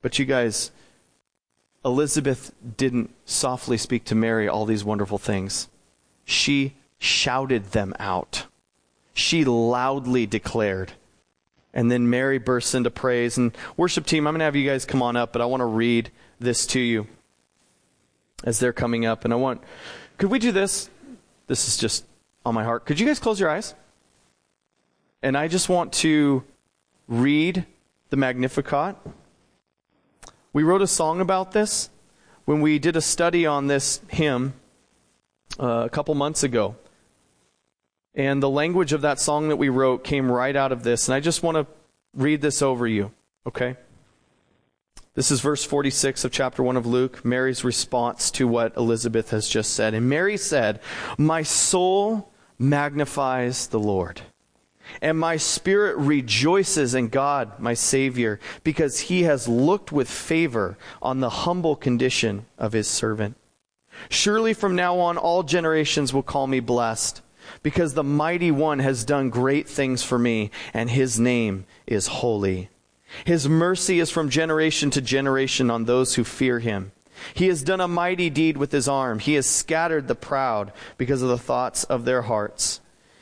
But 0.00 0.18
you 0.18 0.24
guys, 0.24 0.70
Elizabeth 1.84 2.54
didn't 2.78 3.14
softly 3.26 3.76
speak 3.76 4.04
to 4.06 4.14
Mary 4.14 4.48
all 4.48 4.64
these 4.64 4.84
wonderful 4.84 5.18
things. 5.18 5.68
She 6.24 6.76
shouted 7.02 7.72
them 7.72 7.92
out. 7.98 8.46
She 9.12 9.44
loudly 9.44 10.24
declared. 10.24 10.92
And 11.74 11.90
then 11.90 12.08
Mary 12.08 12.38
bursts 12.38 12.74
into 12.74 12.90
praise. 12.90 13.36
And 13.36 13.56
worship 13.76 14.06
team, 14.06 14.26
I'm 14.26 14.34
going 14.34 14.38
to 14.38 14.44
have 14.44 14.56
you 14.56 14.68
guys 14.68 14.84
come 14.84 15.02
on 15.02 15.16
up, 15.16 15.32
but 15.32 15.42
I 15.42 15.46
want 15.46 15.62
to 15.62 15.66
read 15.66 16.10
this 16.38 16.66
to 16.68 16.80
you. 16.80 17.06
as 18.44 18.58
they're 18.58 18.72
coming 18.72 19.06
up. 19.06 19.24
And 19.24 19.32
I 19.32 19.36
want, 19.36 19.62
could 20.18 20.30
we 20.30 20.38
do 20.38 20.52
this? 20.52 20.90
This 21.46 21.68
is 21.68 21.76
just 21.76 22.04
on 22.44 22.54
my 22.54 22.64
heart. 22.64 22.84
Could 22.84 22.98
you 22.98 23.06
guys 23.06 23.18
close 23.18 23.38
your 23.38 23.50
eyes? 23.50 23.74
And 25.22 25.36
I 25.36 25.48
just 25.48 25.68
want 25.68 25.92
to 25.94 26.42
read 27.08 27.66
the 28.10 28.16
Magnificat. 28.16 28.96
We 30.52 30.62
wrote 30.62 30.82
a 30.82 30.86
song 30.86 31.20
about 31.20 31.52
this 31.52 31.90
when 32.44 32.60
we 32.60 32.78
did 32.78 32.96
a 32.96 33.00
study 33.00 33.46
on 33.46 33.68
this 33.68 34.00
hymn 34.08 34.54
uh, 35.60 35.84
a 35.86 35.90
couple 35.90 36.14
months 36.14 36.42
ago. 36.42 36.76
And 38.14 38.42
the 38.42 38.50
language 38.50 38.92
of 38.92 39.00
that 39.02 39.18
song 39.18 39.48
that 39.48 39.56
we 39.56 39.68
wrote 39.68 40.04
came 40.04 40.30
right 40.30 40.54
out 40.54 40.72
of 40.72 40.82
this. 40.82 41.08
And 41.08 41.14
I 41.14 41.20
just 41.20 41.42
want 41.42 41.56
to 41.56 41.66
read 42.14 42.42
this 42.42 42.60
over 42.60 42.86
you, 42.86 43.12
okay? 43.46 43.76
This 45.14 45.30
is 45.30 45.40
verse 45.40 45.64
46 45.64 46.24
of 46.24 46.32
chapter 46.32 46.62
1 46.62 46.76
of 46.76 46.86
Luke, 46.86 47.22
Mary's 47.24 47.64
response 47.64 48.30
to 48.32 48.48
what 48.48 48.76
Elizabeth 48.76 49.30
has 49.30 49.46
just 49.46 49.74
said. 49.74 49.92
And 49.92 50.08
Mary 50.08 50.38
said, 50.38 50.80
My 51.18 51.42
soul 51.42 52.32
magnifies 52.58 53.66
the 53.66 53.78
Lord, 53.78 54.22
and 55.02 55.18
my 55.18 55.36
spirit 55.36 55.98
rejoices 55.98 56.94
in 56.94 57.08
God, 57.08 57.58
my 57.60 57.74
Savior, 57.74 58.40
because 58.64 59.00
he 59.00 59.24
has 59.24 59.48
looked 59.48 59.92
with 59.92 60.08
favor 60.08 60.78
on 61.02 61.20
the 61.20 61.30
humble 61.30 61.76
condition 61.76 62.46
of 62.56 62.72
his 62.72 62.88
servant. 62.88 63.36
Surely 64.08 64.54
from 64.54 64.74
now 64.74 64.98
on, 64.98 65.18
all 65.18 65.42
generations 65.42 66.14
will 66.14 66.22
call 66.22 66.46
me 66.46 66.60
blessed, 66.60 67.20
because 67.62 67.94
the 67.94 68.04
mighty 68.04 68.50
one 68.50 68.78
has 68.80 69.04
done 69.04 69.30
great 69.30 69.68
things 69.68 70.02
for 70.02 70.18
me, 70.18 70.50
and 70.74 70.90
his 70.90 71.18
name 71.18 71.64
is 71.86 72.06
holy. 72.08 72.68
His 73.24 73.48
mercy 73.48 74.00
is 74.00 74.10
from 74.10 74.30
generation 74.30 74.90
to 74.90 75.00
generation 75.00 75.70
on 75.70 75.84
those 75.84 76.14
who 76.14 76.24
fear 76.24 76.58
him. 76.58 76.92
He 77.34 77.48
has 77.48 77.62
done 77.62 77.80
a 77.80 77.88
mighty 77.88 78.30
deed 78.30 78.56
with 78.56 78.72
his 78.72 78.88
arm. 78.88 79.18
He 79.18 79.34
has 79.34 79.46
scattered 79.46 80.08
the 80.08 80.14
proud 80.14 80.72
because 80.96 81.22
of 81.22 81.28
the 81.28 81.38
thoughts 81.38 81.84
of 81.84 82.04
their 82.04 82.22
hearts. 82.22 82.80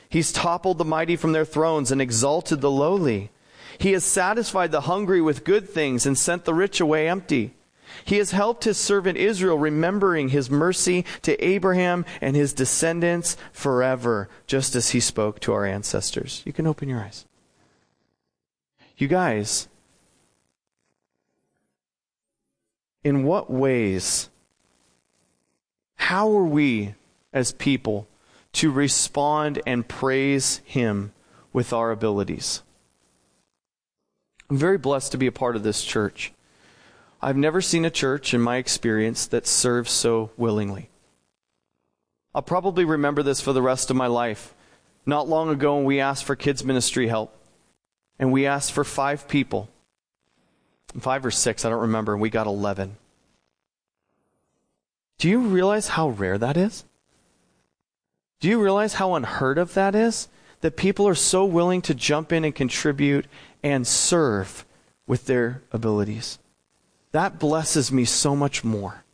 He's 0.09 0.33
toppled 0.33 0.79
the 0.79 0.85
mighty 0.85 1.17
from 1.17 1.33
their 1.33 1.45
thrones 1.45 1.93
and 1.93 2.01
exalted 2.01 2.61
the 2.61 2.71
lowly. 2.71 3.31
He 3.79 3.93
has 3.93 4.05
satisfied 4.05 4.73
the 4.73 4.83
hungry 4.83 5.21
with 5.21 5.45
good 5.45 5.69
things 5.69 6.07
and 6.07 6.19
sent 6.19 6.45
the 6.45 6.55
rich 6.55 6.81
away 6.81 7.09
empty. 7.09 7.55
He 8.05 8.19
has 8.19 8.31
helped 8.31 8.65
his 8.65 8.79
servant 8.79 9.19
Israel, 9.19 9.59
remembering 9.59 10.31
his 10.31 10.51
mercy 10.51 11.05
to 11.23 11.43
Abraham 11.45 12.05
and 12.21 12.37
his 12.37 12.53
descendants 12.53 13.37
forever, 13.53 14.29
just 14.47 14.75
as 14.75 14.91
he 14.91 15.01
spoke 15.01 15.41
to 15.41 15.53
our 15.53 15.65
ancestors. 15.65 16.43
You 16.45 16.53
can 16.53 16.67
open 16.67 16.89
your 16.89 17.01
eyes. 17.01 17.27
You 18.97 19.09
guys, 19.09 19.67
in 23.03 23.25
what 23.25 23.51
ways, 23.51 24.29
how 25.97 26.31
are 26.37 26.45
we 26.45 26.95
as 27.33 27.53
people 27.53 28.07
to 28.53 28.71
respond 28.71 29.61
and 29.67 29.87
praise 29.87 30.61
Him 30.65 31.13
with 31.53 31.73
our 31.73 31.91
abilities? 31.91 32.63
I'm 34.49 34.59
very 34.59 34.77
blessed 34.77 35.13
to 35.13 35.19
be 35.19 35.27
a 35.27 35.33
part 35.33 35.57
of 35.57 35.63
this 35.63 35.85
church. 35.85 36.33
I've 37.23 37.37
never 37.37 37.61
seen 37.61 37.85
a 37.85 37.91
church 37.91 38.33
in 38.33 38.41
my 38.41 38.57
experience 38.57 39.27
that 39.27 39.47
serves 39.47 39.91
so 39.91 40.31
willingly. 40.37 40.89
I'll 42.35 42.43
probably 42.43 42.85
remember 42.85 43.23
this 43.23 43.41
for 43.41 43.53
the 43.53 43.63
rest 43.63 43.91
of 43.91 43.97
my 43.97 44.07
life. 44.07 44.55
Not 45.05 45.29
long 45.29 45.49
ago, 45.49 45.81
we 45.81 46.01
asked 46.01 46.25
for 46.25 46.37
kids' 46.37 46.65
ministry 46.65 47.09
help, 47.09 47.37
and 48.19 48.33
we 48.33 48.47
asked 48.47 48.73
for 48.73 48.85
five 48.85 49.29
people 49.29 49.69
five 50.99 51.25
or 51.25 51.31
six, 51.31 51.65
I 51.65 51.71
don't 51.71 51.83
remember, 51.83 52.13
and 52.15 52.21
we 52.21 52.31
got 52.31 52.49
11. 52.49 52.97
Do 55.19 55.29
you 55.29 55.41
realize 55.41 55.89
how 55.89 56.09
rare 56.09 56.37
that 56.39 56.57
is? 56.57 56.85
Do 58.41 58.49
you 58.49 58.61
realize 58.61 58.95
how 58.95 59.15
unheard 59.15 59.59
of 59.59 59.75
that 59.75 59.95
is? 59.95 60.29
That 60.63 60.77
people 60.77 61.07
are 61.07 61.15
so 61.15 61.45
willing 61.45 61.81
to 61.83 61.95
jump 61.95 62.33
in 62.33 62.45
and 62.45 62.55
contribute 62.55 63.27
and 63.63 63.87
serve 63.87 64.65
with 65.07 65.27
their 65.27 65.63
abilities. 65.71 66.40
That 67.13 67.39
blesses 67.39 67.91
me 67.91 68.05
so 68.05 68.37
much 68.37 68.63
more 68.63 69.05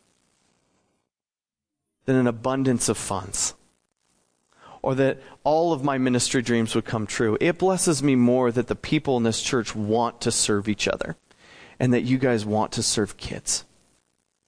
than 2.04 2.16
an 2.16 2.26
abundance 2.26 2.88
of 2.88 2.96
funds 2.96 3.54
or 4.82 4.94
that 4.94 5.18
all 5.42 5.72
of 5.72 5.82
my 5.82 5.98
ministry 5.98 6.42
dreams 6.42 6.74
would 6.74 6.85
come 6.85 7.06
true. 7.06 7.37
It 7.40 7.59
blesses 7.59 8.02
me 8.02 8.14
more 8.14 8.52
that 8.52 8.68
the 8.68 8.76
people 8.76 9.16
in 9.16 9.24
this 9.24 9.42
church 9.42 9.74
want 9.74 10.20
to 10.20 10.30
serve 10.30 10.68
each 10.68 10.87
other 10.87 11.16
and 11.80 11.92
that 11.92 12.02
you 12.02 12.18
guys 12.18 12.44
want 12.44 12.72
to 12.72 12.82
serve 12.82 13.16
kids, 13.16 13.64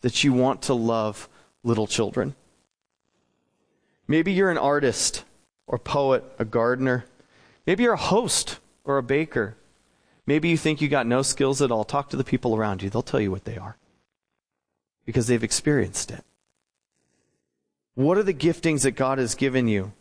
that 0.02 0.22
you 0.22 0.32
want 0.32 0.62
to 0.62 0.74
love 0.74 1.28
little 1.64 1.86
children. 1.86 2.36
Maybe 4.06 4.32
you're 4.32 4.50
an 4.50 4.58
artist 4.58 5.24
or 5.66 5.78
poet, 5.78 6.22
a 6.38 6.44
gardener. 6.44 7.04
Maybe 7.66 7.82
you're 7.82 7.94
a 7.94 7.96
host 7.96 8.60
or 8.84 8.96
a 8.96 9.02
baker. 9.02 9.56
Maybe 10.28 10.50
you 10.50 10.58
think 10.58 10.82
you 10.82 10.88
got 10.88 11.06
no 11.06 11.22
skills 11.22 11.62
at 11.62 11.70
all. 11.70 11.84
Talk 11.84 12.10
to 12.10 12.16
the 12.18 12.22
people 12.22 12.54
around 12.54 12.82
you. 12.82 12.90
They'll 12.90 13.00
tell 13.00 13.18
you 13.18 13.30
what 13.30 13.46
they 13.46 13.56
are 13.56 13.78
because 15.06 15.26
they've 15.26 15.42
experienced 15.42 16.10
it. 16.10 16.22
What 17.94 18.18
are 18.18 18.22
the 18.22 18.34
giftings 18.34 18.82
that 18.82 18.90
God 18.90 19.16
has 19.16 19.34
given 19.34 19.68
you 19.68 19.92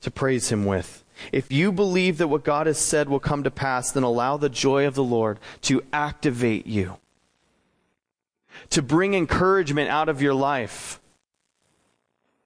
to 0.00 0.12
praise 0.12 0.50
Him 0.50 0.64
with? 0.64 1.02
If 1.32 1.50
you 1.50 1.72
believe 1.72 2.18
that 2.18 2.28
what 2.28 2.44
God 2.44 2.68
has 2.68 2.78
said 2.78 3.08
will 3.08 3.18
come 3.18 3.42
to 3.42 3.50
pass, 3.50 3.90
then 3.90 4.04
allow 4.04 4.36
the 4.36 4.48
joy 4.48 4.86
of 4.86 4.94
the 4.94 5.02
Lord 5.02 5.40
to 5.62 5.82
activate 5.92 6.68
you, 6.68 6.98
to 8.70 8.80
bring 8.80 9.14
encouragement 9.14 9.90
out 9.90 10.08
of 10.08 10.22
your 10.22 10.34
life, 10.34 11.00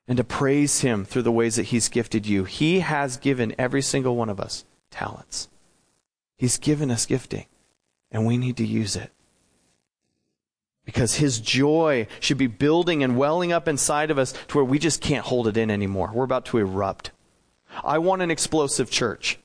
and 0.09 0.17
to 0.17 0.25
praise 0.25 0.81
Him 0.81 1.05
through 1.05 1.23
the 1.23 1.31
ways 1.31 1.57
that 1.57 1.65
He's 1.65 1.91
gifted 1.91 2.27
you. 2.27 2.45
He 2.45 2.81
has 2.81 3.19
given 3.19 3.55
every 3.59 3.83
single 3.83 4.17
one 4.17 4.31
of 4.31 4.41
us 4.41 4.65
talents. 4.91 5.49
He's 6.37 6.59
given 6.59 6.91
us 6.91 7.07
gifting, 7.07 7.47
and 8.11 8.27
we 8.27 8.37
need 8.37 8.57
to 8.59 8.67
use 8.67 8.97
it. 8.97 9.11
Because 10.85 11.17
His 11.17 11.41
joy 11.41 12.07
should 12.21 12.39
be 12.39 12.47
building 12.47 13.03
and 13.03 13.17
welling 13.17 13.53
up 13.53 13.67
inside 13.67 14.11
of 14.11 14.19
us 14.19 14.33
to 14.49 14.59
where 14.59 14.65
we 14.65 14.79
just 14.79 15.01
can't 15.01 15.27
hold 15.27 15.49
it 15.49 15.57
in 15.57 15.71
anymore. 15.71 16.11
We're 16.13 16.25
about 16.25 16.45
to 16.47 16.59
erupt. 16.59 17.11
I 17.85 17.99
want 17.99 18.23
an 18.23 18.31
explosive 18.31 18.91
church. 18.91 19.39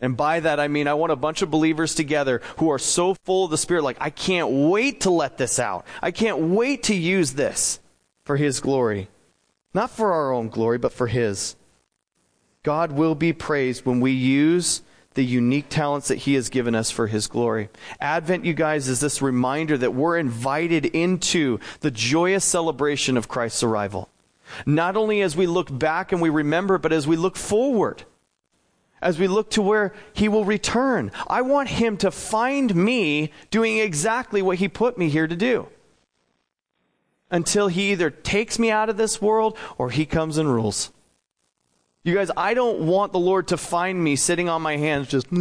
And 0.00 0.16
by 0.16 0.40
that 0.40 0.58
I 0.58 0.66
mean 0.66 0.88
I 0.88 0.94
want 0.94 1.12
a 1.12 1.16
bunch 1.16 1.42
of 1.42 1.50
believers 1.50 1.94
together 1.94 2.40
who 2.56 2.70
are 2.70 2.78
so 2.78 3.14
full 3.24 3.44
of 3.44 3.50
the 3.50 3.58
Spirit, 3.58 3.84
like, 3.84 3.98
I 4.00 4.10
can't 4.10 4.50
wait 4.50 5.02
to 5.02 5.10
let 5.10 5.38
this 5.38 5.58
out. 5.58 5.86
I 6.00 6.10
can't 6.10 6.38
wait 6.38 6.84
to 6.84 6.94
use 6.94 7.34
this 7.34 7.78
for 8.24 8.36
His 8.36 8.60
glory. 8.60 9.08
Not 9.74 9.90
for 9.90 10.12
our 10.12 10.32
own 10.32 10.48
glory, 10.48 10.78
but 10.78 10.92
for 10.92 11.06
His. 11.06 11.56
God 12.62 12.92
will 12.92 13.14
be 13.14 13.32
praised 13.32 13.84
when 13.84 14.00
we 14.00 14.12
use 14.12 14.82
the 15.14 15.24
unique 15.24 15.68
talents 15.68 16.08
that 16.08 16.18
He 16.18 16.34
has 16.34 16.48
given 16.48 16.74
us 16.74 16.90
for 16.90 17.06
His 17.06 17.26
glory. 17.26 17.68
Advent, 18.00 18.44
you 18.44 18.54
guys, 18.54 18.88
is 18.88 19.00
this 19.00 19.22
reminder 19.22 19.76
that 19.78 19.94
we're 19.94 20.18
invited 20.18 20.86
into 20.86 21.58
the 21.80 21.90
joyous 21.90 22.44
celebration 22.44 23.16
of 23.16 23.28
Christ's 23.28 23.62
arrival. 23.62 24.08
Not 24.66 24.96
only 24.96 25.22
as 25.22 25.36
we 25.36 25.46
look 25.46 25.76
back 25.76 26.12
and 26.12 26.20
we 26.20 26.30
remember, 26.30 26.78
but 26.78 26.92
as 26.92 27.06
we 27.06 27.16
look 27.16 27.36
forward, 27.36 28.04
as 29.00 29.18
we 29.18 29.26
look 29.26 29.50
to 29.50 29.62
where 29.62 29.92
He 30.12 30.28
will 30.28 30.44
return. 30.44 31.10
I 31.28 31.42
want 31.42 31.68
Him 31.68 31.96
to 31.98 32.10
find 32.10 32.74
me 32.74 33.32
doing 33.50 33.78
exactly 33.78 34.40
what 34.40 34.58
He 34.58 34.68
put 34.68 34.96
me 34.96 35.08
here 35.08 35.26
to 35.26 35.36
do. 35.36 35.68
Until 37.30 37.68
He 37.68 37.92
either 37.92 38.10
takes 38.10 38.58
me 38.58 38.70
out 38.70 38.88
of 38.88 38.96
this 38.96 39.20
world 39.20 39.56
or 39.76 39.90
He 39.90 40.06
comes 40.06 40.38
and 40.38 40.52
rules. 40.52 40.90
You 42.04 42.14
guys, 42.14 42.30
I 42.36 42.54
don't 42.54 42.80
want 42.80 43.12
the 43.12 43.20
Lord 43.20 43.48
to 43.48 43.56
find 43.56 44.02
me 44.02 44.16
sitting 44.16 44.48
on 44.48 44.60
my 44.60 44.76
hands 44.76 45.08
just. 45.08 45.28
I 45.32 45.36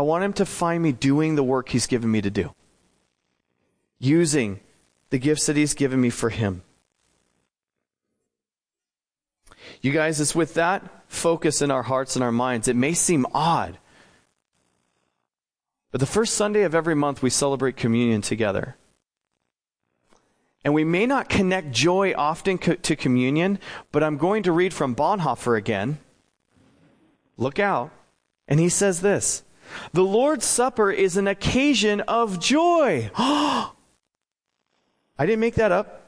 want 0.00 0.24
Him 0.24 0.32
to 0.34 0.46
find 0.46 0.82
me 0.82 0.92
doing 0.92 1.34
the 1.34 1.42
work 1.42 1.68
He's 1.68 1.88
given 1.88 2.10
me 2.10 2.20
to 2.20 2.30
do, 2.30 2.54
using 3.98 4.60
the 5.10 5.18
gifts 5.18 5.46
that 5.46 5.56
He's 5.56 5.74
given 5.74 6.00
me 6.00 6.10
for 6.10 6.30
Him. 6.30 6.62
You 9.82 9.90
guys, 9.90 10.20
it's 10.20 10.34
with 10.34 10.54
that 10.54 10.82
focus 11.08 11.60
in 11.60 11.72
our 11.72 11.82
hearts 11.82 12.14
and 12.14 12.22
our 12.22 12.32
minds. 12.32 12.68
It 12.68 12.76
may 12.76 12.94
seem 12.94 13.26
odd, 13.34 13.78
but 15.90 15.98
the 15.98 16.06
first 16.06 16.34
Sunday 16.34 16.62
of 16.62 16.74
every 16.74 16.94
month 16.94 17.20
we 17.20 17.30
celebrate 17.30 17.76
communion 17.76 18.22
together. 18.22 18.76
And 20.66 20.74
we 20.74 20.82
may 20.82 21.06
not 21.06 21.28
connect 21.28 21.70
joy 21.70 22.12
often 22.18 22.58
co- 22.58 22.74
to 22.74 22.96
communion, 22.96 23.60
but 23.92 24.02
I'm 24.02 24.16
going 24.16 24.42
to 24.42 24.50
read 24.50 24.74
from 24.74 24.96
Bonhoeffer 24.96 25.56
again. 25.56 25.98
Look 27.36 27.60
out. 27.60 27.92
And 28.48 28.58
he 28.58 28.68
says 28.68 29.00
this 29.00 29.44
The 29.92 30.02
Lord's 30.02 30.44
Supper 30.44 30.90
is 30.90 31.16
an 31.16 31.28
occasion 31.28 32.00
of 32.00 32.40
joy. 32.40 33.12
I 33.16 33.70
didn't 35.20 35.38
make 35.38 35.54
that 35.54 35.70
up. 35.70 36.05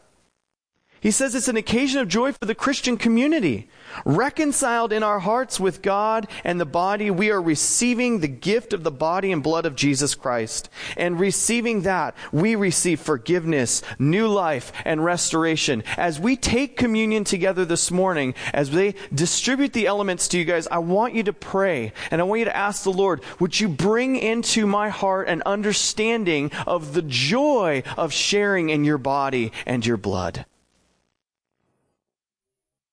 He 1.01 1.11
says 1.12 1.34
it's 1.34 1.49
an 1.49 1.57
occasion 1.57 2.01
of 2.01 2.09
joy 2.09 2.32
for 2.32 2.44
the 2.44 2.55
Christian 2.55 2.96
community. 2.96 3.68
Reconciled 4.05 4.92
in 4.92 5.03
our 5.03 5.20
hearts 5.20 5.61
with 5.61 5.80
God 5.80 6.26
and 6.44 6.61
the 6.61 6.66
body, 6.66 7.11
we 7.11 7.30
are 7.30 7.40
receiving 7.40 8.18
the 8.18 8.28
gift 8.28 8.72
of 8.72 8.82
the 8.82 8.90
body 8.90 9.30
and 9.30 9.42
blood 9.42 9.64
of 9.64 9.76
Jesus 9.76 10.14
Christ. 10.14 10.68
And 10.96 11.20
receiving 11.20 11.82
that, 11.82 12.16
we 12.32 12.57
receive 12.57 13.01
forgiveness, 13.01 13.82
new 13.99 14.26
life, 14.26 14.72
and 14.84 15.05
restoration. 15.05 15.84
As 15.96 16.18
we 16.18 16.36
take 16.36 16.76
communion 16.76 17.24
together 17.24 17.64
this 17.64 17.90
morning, 17.90 18.34
as 18.53 18.70
they 18.70 18.94
distribute 19.14 19.72
the 19.72 19.86
elements 19.86 20.26
to 20.28 20.38
you 20.38 20.44
guys, 20.44 20.66
I 20.66 20.78
want 20.78 21.14
you 21.14 21.22
to 21.24 21.32
pray 21.32 21.92
and 22.11 22.20
I 22.20 22.24
want 22.24 22.40
you 22.40 22.44
to 22.46 22.57
ask 22.57 22.82
the 22.82 22.92
Lord, 22.92 23.22
would 23.38 23.59
you 23.59 23.68
bring 23.68 24.16
into 24.16 24.66
my 24.66 24.88
heart 24.88 25.28
an 25.28 25.42
understanding 25.46 26.51
of 26.66 26.94
the 26.94 27.03
joy 27.03 27.82
of 27.96 28.12
sharing 28.12 28.68
in 28.68 28.84
your 28.84 28.99
body 28.99 29.53
and 29.64 29.86
your 29.86 29.96
blood? 29.96 30.44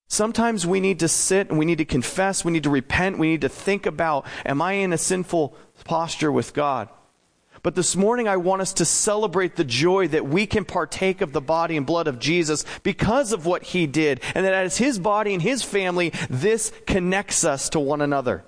Sometimes 0.08 0.66
we 0.66 0.80
need 0.80 1.00
to 1.00 1.08
sit 1.08 1.50
and 1.50 1.58
we 1.58 1.64
need 1.64 1.78
to 1.78 1.84
confess, 1.84 2.44
we 2.44 2.52
need 2.52 2.62
to 2.62 2.70
repent, 2.70 3.18
we 3.18 3.28
need 3.28 3.40
to 3.40 3.48
think 3.48 3.86
about, 3.86 4.24
am 4.44 4.62
I 4.62 4.74
in 4.74 4.92
a 4.92 4.98
sinful 4.98 5.56
posture 5.84 6.30
with 6.30 6.54
God? 6.54 6.88
But 7.62 7.74
this 7.74 7.96
morning, 7.96 8.28
I 8.28 8.36
want 8.36 8.62
us 8.62 8.74
to 8.74 8.84
celebrate 8.84 9.56
the 9.56 9.64
joy 9.64 10.06
that 10.08 10.24
we 10.24 10.46
can 10.46 10.64
partake 10.64 11.20
of 11.20 11.32
the 11.32 11.40
body 11.40 11.76
and 11.76 11.84
blood 11.84 12.06
of 12.06 12.20
Jesus 12.20 12.64
because 12.84 13.32
of 13.32 13.44
what 13.44 13.64
he 13.64 13.88
did. 13.88 14.20
And 14.36 14.44
that 14.44 14.54
as 14.54 14.78
his 14.78 15.00
body 15.00 15.34
and 15.34 15.42
his 15.42 15.64
family, 15.64 16.12
this 16.30 16.72
connects 16.86 17.44
us 17.44 17.68
to 17.70 17.80
one 17.80 18.00
another. 18.00 18.44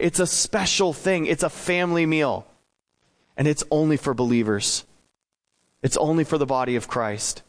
It's 0.00 0.18
a 0.18 0.26
special 0.26 0.92
thing, 0.92 1.26
it's 1.26 1.44
a 1.44 1.50
family 1.50 2.04
meal. 2.04 2.48
And 3.36 3.46
it's 3.46 3.62
only 3.70 3.96
for 3.96 4.12
believers, 4.12 4.84
it's 5.80 5.96
only 5.96 6.24
for 6.24 6.36
the 6.36 6.44
body 6.44 6.74
of 6.74 6.88
Christ. 6.88 7.42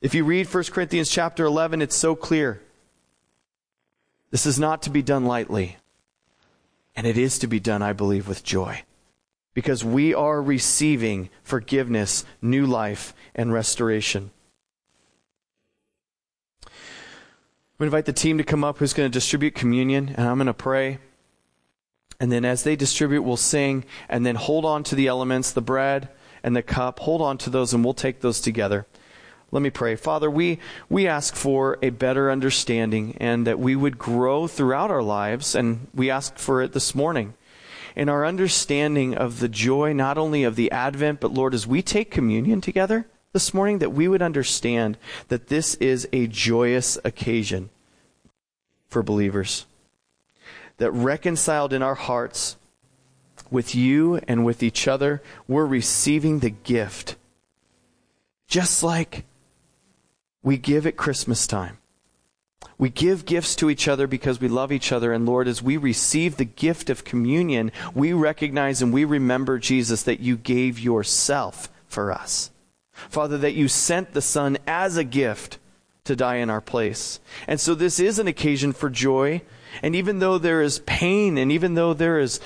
If 0.00 0.14
you 0.14 0.24
read 0.24 0.52
1 0.52 0.64
Corinthians 0.64 1.10
chapter 1.10 1.44
11, 1.44 1.82
it's 1.82 1.96
so 1.96 2.14
clear. 2.14 2.62
This 4.30 4.46
is 4.46 4.58
not 4.58 4.82
to 4.82 4.90
be 4.90 5.02
done 5.02 5.24
lightly. 5.24 5.76
And 6.94 7.06
it 7.06 7.18
is 7.18 7.38
to 7.40 7.46
be 7.46 7.58
done, 7.58 7.82
I 7.82 7.92
believe, 7.92 8.28
with 8.28 8.44
joy. 8.44 8.82
Because 9.54 9.84
we 9.84 10.14
are 10.14 10.40
receiving 10.40 11.30
forgiveness, 11.42 12.24
new 12.40 12.64
life, 12.64 13.12
and 13.34 13.52
restoration. 13.52 14.30
We 17.78 17.86
invite 17.86 18.06
the 18.06 18.12
team 18.12 18.38
to 18.38 18.44
come 18.44 18.64
up 18.64 18.78
who's 18.78 18.92
going 18.92 19.10
to 19.10 19.12
distribute 19.12 19.54
communion, 19.54 20.14
and 20.16 20.28
I'm 20.28 20.36
going 20.36 20.46
to 20.46 20.54
pray. 20.54 20.98
And 22.20 22.30
then 22.30 22.44
as 22.44 22.62
they 22.62 22.76
distribute, 22.76 23.22
we'll 23.22 23.36
sing, 23.36 23.84
and 24.08 24.24
then 24.24 24.36
hold 24.36 24.64
on 24.64 24.84
to 24.84 24.94
the 24.94 25.08
elements, 25.08 25.52
the 25.52 25.60
bread 25.60 26.08
and 26.42 26.54
the 26.54 26.62
cup. 26.62 27.00
Hold 27.00 27.20
on 27.20 27.38
to 27.38 27.50
those, 27.50 27.72
and 27.72 27.84
we'll 27.84 27.94
take 27.94 28.20
those 28.20 28.40
together. 28.40 28.86
Let 29.50 29.62
me 29.62 29.70
pray. 29.70 29.96
Father, 29.96 30.30
we, 30.30 30.58
we 30.90 31.06
ask 31.06 31.34
for 31.34 31.78
a 31.80 31.88
better 31.88 32.30
understanding 32.30 33.16
and 33.18 33.46
that 33.46 33.58
we 33.58 33.74
would 33.74 33.96
grow 33.98 34.46
throughout 34.46 34.90
our 34.90 35.02
lives, 35.02 35.54
and 35.54 35.86
we 35.94 36.10
ask 36.10 36.36
for 36.36 36.60
it 36.60 36.72
this 36.72 36.94
morning. 36.94 37.32
In 37.96 38.10
our 38.10 38.26
understanding 38.26 39.16
of 39.16 39.40
the 39.40 39.48
joy, 39.48 39.94
not 39.94 40.18
only 40.18 40.44
of 40.44 40.54
the 40.54 40.70
Advent, 40.70 41.20
but 41.20 41.32
Lord, 41.32 41.54
as 41.54 41.66
we 41.66 41.80
take 41.80 42.10
communion 42.10 42.60
together 42.60 43.06
this 43.32 43.54
morning, 43.54 43.78
that 43.78 43.92
we 43.92 44.06
would 44.06 44.20
understand 44.20 44.98
that 45.28 45.48
this 45.48 45.76
is 45.76 46.06
a 46.12 46.26
joyous 46.26 46.98
occasion 47.02 47.70
for 48.88 49.02
believers. 49.02 49.64
That 50.76 50.92
reconciled 50.92 51.72
in 51.72 51.82
our 51.82 51.94
hearts 51.94 52.56
with 53.50 53.74
you 53.74 54.16
and 54.28 54.44
with 54.44 54.62
each 54.62 54.86
other, 54.86 55.22
we're 55.48 55.66
receiving 55.66 56.40
the 56.40 56.50
gift. 56.50 57.16
Just 58.46 58.82
like 58.82 59.24
we 60.42 60.56
give 60.56 60.86
at 60.86 60.96
Christmas 60.96 61.46
time. 61.46 61.78
We 62.76 62.90
give 62.90 63.24
gifts 63.24 63.56
to 63.56 63.70
each 63.70 63.88
other 63.88 64.06
because 64.06 64.40
we 64.40 64.48
love 64.48 64.70
each 64.70 64.92
other. 64.92 65.12
And 65.12 65.26
Lord, 65.26 65.48
as 65.48 65.62
we 65.62 65.76
receive 65.76 66.36
the 66.36 66.44
gift 66.44 66.90
of 66.90 67.04
communion, 67.04 67.72
we 67.94 68.12
recognize 68.12 68.82
and 68.82 68.92
we 68.92 69.04
remember, 69.04 69.58
Jesus, 69.58 70.04
that 70.04 70.20
you 70.20 70.36
gave 70.36 70.78
yourself 70.78 71.70
for 71.86 72.12
us. 72.12 72.50
Father, 72.92 73.38
that 73.38 73.54
you 73.54 73.68
sent 73.68 74.12
the 74.12 74.22
Son 74.22 74.58
as 74.66 74.96
a 74.96 75.04
gift 75.04 75.58
to 76.04 76.16
die 76.16 76.36
in 76.36 76.50
our 76.50 76.60
place. 76.60 77.20
And 77.46 77.60
so 77.60 77.74
this 77.74 78.00
is 78.00 78.18
an 78.18 78.28
occasion 78.28 78.72
for 78.72 78.90
joy. 78.90 79.42
And 79.82 79.94
even 79.94 80.20
though 80.20 80.38
there 80.38 80.62
is 80.62 80.80
pain 80.80 81.36
and 81.36 81.52
even 81.52 81.74
though 81.74 81.94
there 81.94 82.18
is 82.18 82.40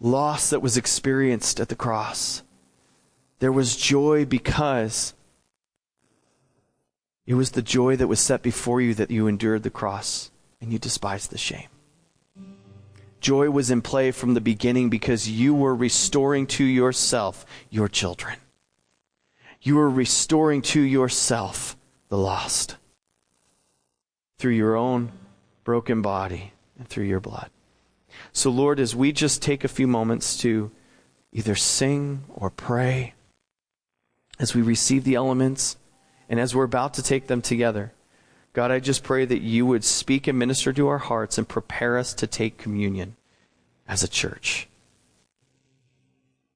loss 0.00 0.50
that 0.50 0.60
was 0.60 0.76
experienced 0.76 1.60
at 1.60 1.68
the 1.68 1.76
cross, 1.76 2.42
there 3.38 3.52
was 3.52 3.76
joy 3.76 4.24
because 4.24 5.14
it 7.26 7.34
was 7.34 7.52
the 7.52 7.62
joy 7.62 7.96
that 7.96 8.08
was 8.08 8.20
set 8.20 8.42
before 8.42 8.80
you 8.80 8.94
that 8.94 9.10
you 9.10 9.26
endured 9.26 9.62
the 9.62 9.70
cross 9.70 10.30
and 10.60 10.72
you 10.72 10.78
despised 10.78 11.30
the 11.30 11.38
shame. 11.38 11.68
Joy 13.20 13.50
was 13.50 13.70
in 13.70 13.82
play 13.82 14.10
from 14.10 14.34
the 14.34 14.40
beginning 14.40 14.90
because 14.90 15.30
you 15.30 15.54
were 15.54 15.76
restoring 15.76 16.46
to 16.48 16.64
yourself 16.64 17.46
your 17.70 17.86
children. 17.86 18.36
You 19.60 19.76
were 19.76 19.88
restoring 19.88 20.60
to 20.62 20.80
yourself 20.80 21.76
the 22.08 22.18
lost 22.18 22.76
through 24.38 24.52
your 24.52 24.76
own 24.76 25.12
broken 25.62 26.02
body 26.02 26.52
and 26.76 26.88
through 26.88 27.04
your 27.04 27.20
blood. 27.20 27.48
So, 28.32 28.50
Lord, 28.50 28.80
as 28.80 28.96
we 28.96 29.12
just 29.12 29.40
take 29.40 29.62
a 29.62 29.68
few 29.68 29.86
moments 29.86 30.36
to 30.38 30.72
either 31.32 31.54
sing 31.54 32.24
or 32.34 32.50
pray, 32.50 33.14
as 34.40 34.52
we 34.52 34.62
receive 34.62 35.04
the 35.04 35.14
elements, 35.14 35.76
and 36.32 36.40
as 36.40 36.54
we're 36.54 36.64
about 36.64 36.94
to 36.94 37.02
take 37.02 37.26
them 37.26 37.42
together, 37.42 37.92
God, 38.54 38.70
I 38.70 38.80
just 38.80 39.02
pray 39.02 39.26
that 39.26 39.42
you 39.42 39.66
would 39.66 39.84
speak 39.84 40.26
and 40.26 40.38
minister 40.38 40.72
to 40.72 40.88
our 40.88 40.96
hearts 40.96 41.36
and 41.36 41.46
prepare 41.46 41.98
us 41.98 42.14
to 42.14 42.26
take 42.26 42.56
communion 42.56 43.16
as 43.86 44.02
a 44.02 44.08
church. 44.08 44.66